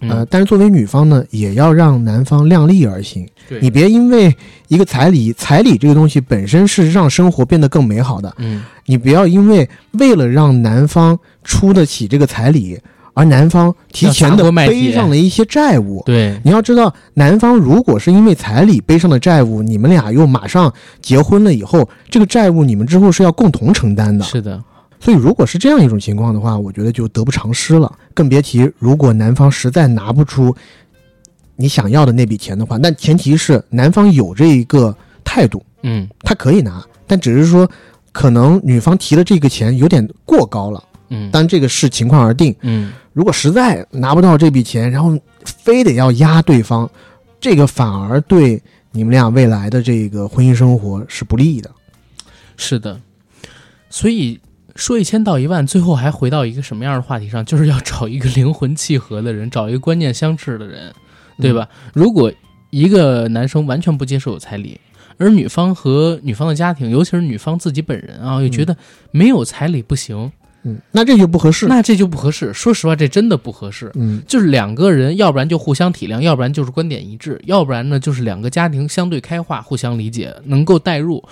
[0.00, 3.26] 呃，嗯，但是作为女方呢，也要让男方量力而行。
[3.48, 4.34] 对，你别因为
[4.68, 12.78] 一个彩礼，彩礼这个东西本身是让生活变得更美好的，嗯，你不要因为为了让男方出得起这个彩礼，
[13.14, 16.02] 而男方提前的背上了一些债务。
[16.04, 20.70] 对，你要知道，男方如果是因为彩礼背上的债务，你们俩又马上
[21.00, 24.24] 结婚了以后，这个债务你们之后是要共同承担的。
[24.24, 24.62] 是的，
[24.98, 27.92] 所以，如果是这样一种情况的话，我觉得就得不偿失了。
[28.14, 30.54] 更别提如果男方实在拿不出
[31.54, 37.68] 你想要的那笔钱的话，那前提是男方有这一个态度，嗯他可以拿，但只是说
[38.12, 42.54] 可能女方提的这个钱有点过高了，嗯但这个视情况而定。
[42.62, 46.88] 嗯，如果实在拿不到这笔钱，然后非得要压对方，
[47.40, 51.70] 这个反而对你们俩未来的这个婚姻生活是不利的。
[52.56, 52.98] 是的，
[53.90, 54.38] 所以
[54.76, 57.44] 说一千道一万，最后还回到一个什么样的话题上？
[57.44, 60.92] 就是要找一个灵魂契合的人，找一个观念相斥的人，
[61.40, 61.68] 对吧？
[61.94, 62.32] 如果
[62.70, 64.78] 一个男生完全不接受有彩礼，
[65.16, 68.76] 而女方和女方的家庭，尤其是女方自己本人啊，又觉得
[69.10, 70.30] 没有彩礼不行，
[70.64, 71.66] 嗯，那这就不合适。
[71.66, 72.52] 那这就不合适。
[72.52, 73.90] 说实话，这真的不合适。
[73.94, 81.24] 嗯就是两个人，要不然就互相体谅，要不然就是观点一致，要不然呢就是两个家庭相对开化，互相理解，能够代入。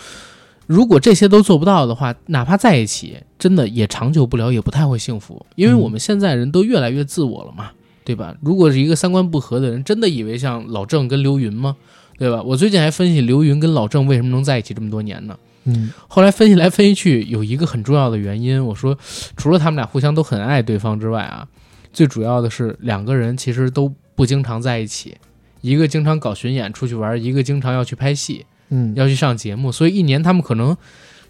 [0.67, 5.45] 如果这些都做不到的话，哪怕在一起，真的也长久不了，也不太会幸福。
[5.57, 7.71] 因为我们现在人都越来越自我了嘛，
[8.05, 8.35] 对吧？
[8.41, 11.77] 如果是一个三观不合的人，真的以为像老郑跟刘云吗？
[12.17, 12.41] 对吧？
[12.43, 15.37] 我最近还分析刘云跟老郑为什么能在一起这么多年呢？
[15.67, 18.97] 嗯后来分析来分析去，有一个很重要的原因，我说，
[19.37, 21.49] 除了他们俩互相都很爱对方之外啊，
[21.93, 25.17] 最主要的是两个人其实都不经常在一起，
[25.63, 30.77] 一个经常搞巡演出去玩，一个经常要去拍戏，嗯，要去上节目，所以一年他们可能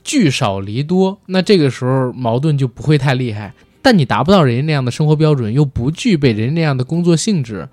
[0.02, 3.52] 聚少离多，那这个时候矛盾就不会太厉害。
[3.82, 7.68] 但你达不到人家那样的生活标准，又不具备人家那样的工作性质，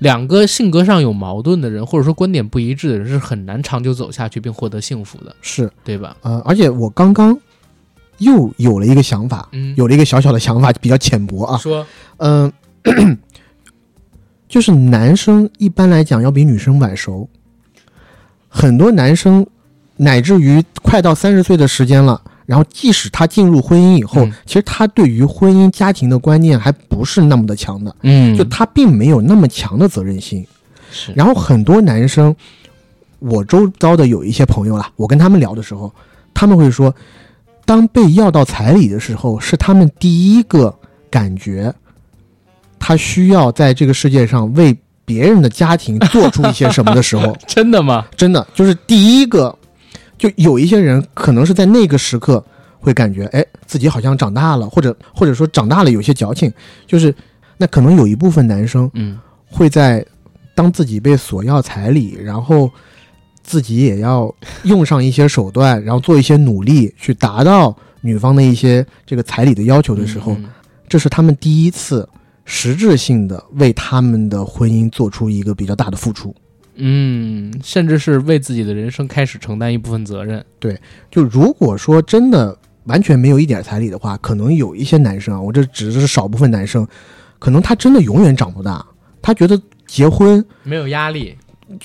[0.00, 6.16] 两个性格上有矛盾的人，或者说观点不一致的人，是很难长久走下去并获得幸福的，是对吧？
[6.22, 7.38] 呃，而且我刚刚
[8.18, 11.56] 又有了一个想法，嗯，有了一个小小的想法，比较浅薄啊。
[11.58, 11.86] 说
[12.16, 12.52] 嗯、
[14.48, 17.28] 就是男生一般来讲要比女生晚熟，
[18.56, 19.44] 很多男生
[19.96, 24.32] 乃至于快到三十岁的时间了，然后即使他进入婚姻以后，嗯。
[24.46, 28.36] 其实他对于婚姻家庭的观念还不是那么的强的，嗯。
[28.38, 30.46] 就他并没有那么强的责任心。
[30.92, 32.34] 是，然后很多男生，
[33.18, 35.92] 我周遭的有一些朋友啦，我跟他们聊的时候，
[36.32, 36.94] 他们会说，
[37.64, 40.72] 当被要到彩礼的时候，是他们第一个
[41.10, 41.74] 感觉，
[42.78, 48.06] 他需要在这个世界上为别人的家庭做出一些什么的时候， 真的吗？
[48.16, 49.56] 真的就是第一个，
[50.16, 52.44] 就有一些人可能是在那个时刻
[52.80, 56.52] 会感觉，哎，自己好像长大了，或者或者说长大了有些矫情，
[56.86, 57.14] 就是
[57.58, 58.90] 那可能有一部分男生。
[58.94, 59.18] 嗯
[59.56, 60.04] 会在
[60.52, 62.68] 当自己被索要彩礼，然后
[63.44, 64.34] 自己也要
[64.64, 70.46] 用上一些手段，然后做一些努力去达到女方的一些这个彩礼的要求的时候，嗯
[70.88, 72.08] 这是他们第一次
[72.44, 76.34] 实质性的为他们的婚姻做出一个比较大的付出。
[76.76, 80.44] 嗯，甚至是为自己的人生开始承担一部分责任。
[80.58, 80.76] 对
[81.10, 86.86] 就如果说真的完全没有一点彩礼的话，可能有一些男生啊，我这只是少部分男生，
[87.38, 88.84] 可能他真的永远长不大，
[89.22, 91.36] 他觉得结婚没有压力，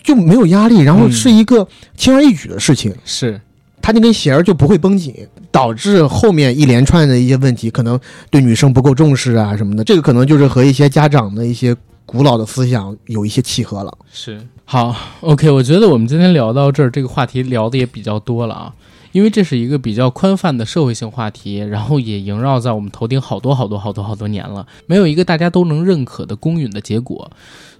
[0.03, 2.93] 就没有压力，然后嗯是一个轻而易举的事情。
[3.05, 3.39] 是
[3.81, 5.15] 他那根弦儿就不会绷紧，
[5.51, 9.83] 导致后面一连串的一些问题，可能对女生不够重视啊什么的。
[9.83, 11.75] 这个可能就是和一些家长的一些
[12.05, 13.97] 古老的思想有一些契合了。
[14.11, 14.39] 是。
[14.65, 18.71] 好，OK，我觉得我们今天聊到这儿，这个话题聊的也比较多了啊，
[19.11, 27.29] 因为这是一个比较宽泛的社会性话题，然后也萦绕在我们头顶好多好多好多好多年了，没有一个大家都能认可的公允的结果。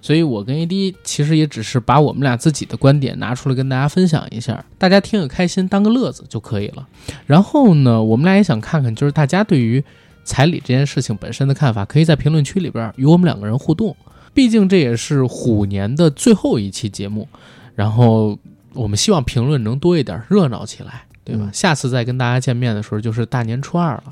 [0.02, 6.88] 所以我跟 AD 其实也只是把我们俩自己的观点拿出来跟大家分享一下，大家听个开心，当个乐子就可以了。
[7.26, 9.84] 然后呢，我们俩也想看看，就是大家对于
[10.24, 13.94] 彩礼这件事情本身的看法，可以在评论区里边与我们两个人互动。
[14.32, 17.28] 毕竟这也是虎年的最后一期节目，
[17.74, 18.38] 然后
[18.72, 21.44] 我们希望评论能多一点，热闹起来，对吧？
[21.46, 24.04] 嗯下次再跟大家见面的时候就是大年初二了。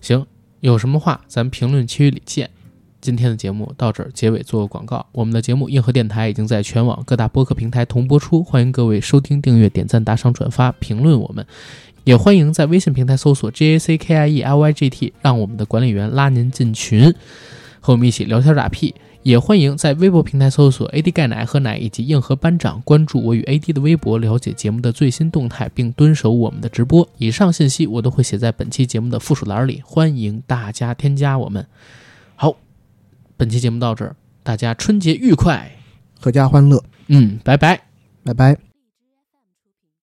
[0.00, 0.26] 行，
[0.60, 2.50] 有什么话咱评论区里见。
[3.00, 11.46] 今天的节目到这儿结尾做个广告，我们的节目硬核电台已经在全网各大播客平台同播出，欢迎各位收听、订阅、点赞、打赏、转发、评论我们，
[12.04, 17.14] 也欢迎在微信平台搜索 J A C K I E L Y G T，让我们的管理员拉您进群，
[17.80, 18.94] 和我们一起聊天打屁。
[19.24, 27.08] 也欢迎在微博平台搜索 AD 钙奶喝奶以及硬核班长，关注我与 AD 的微博，了解节目的最新动态，并蹲守我们的直播。
[27.16, 31.66] 以上信息我都会写在本期节目的附属栏里，欢迎大家添加我们。
[32.36, 32.54] 好，
[33.38, 35.72] 本期节目到这儿，大家春节愉快，
[36.22, 37.80] 阖家欢乐，嗯，拜拜。
[38.22, 38.73] 拜拜。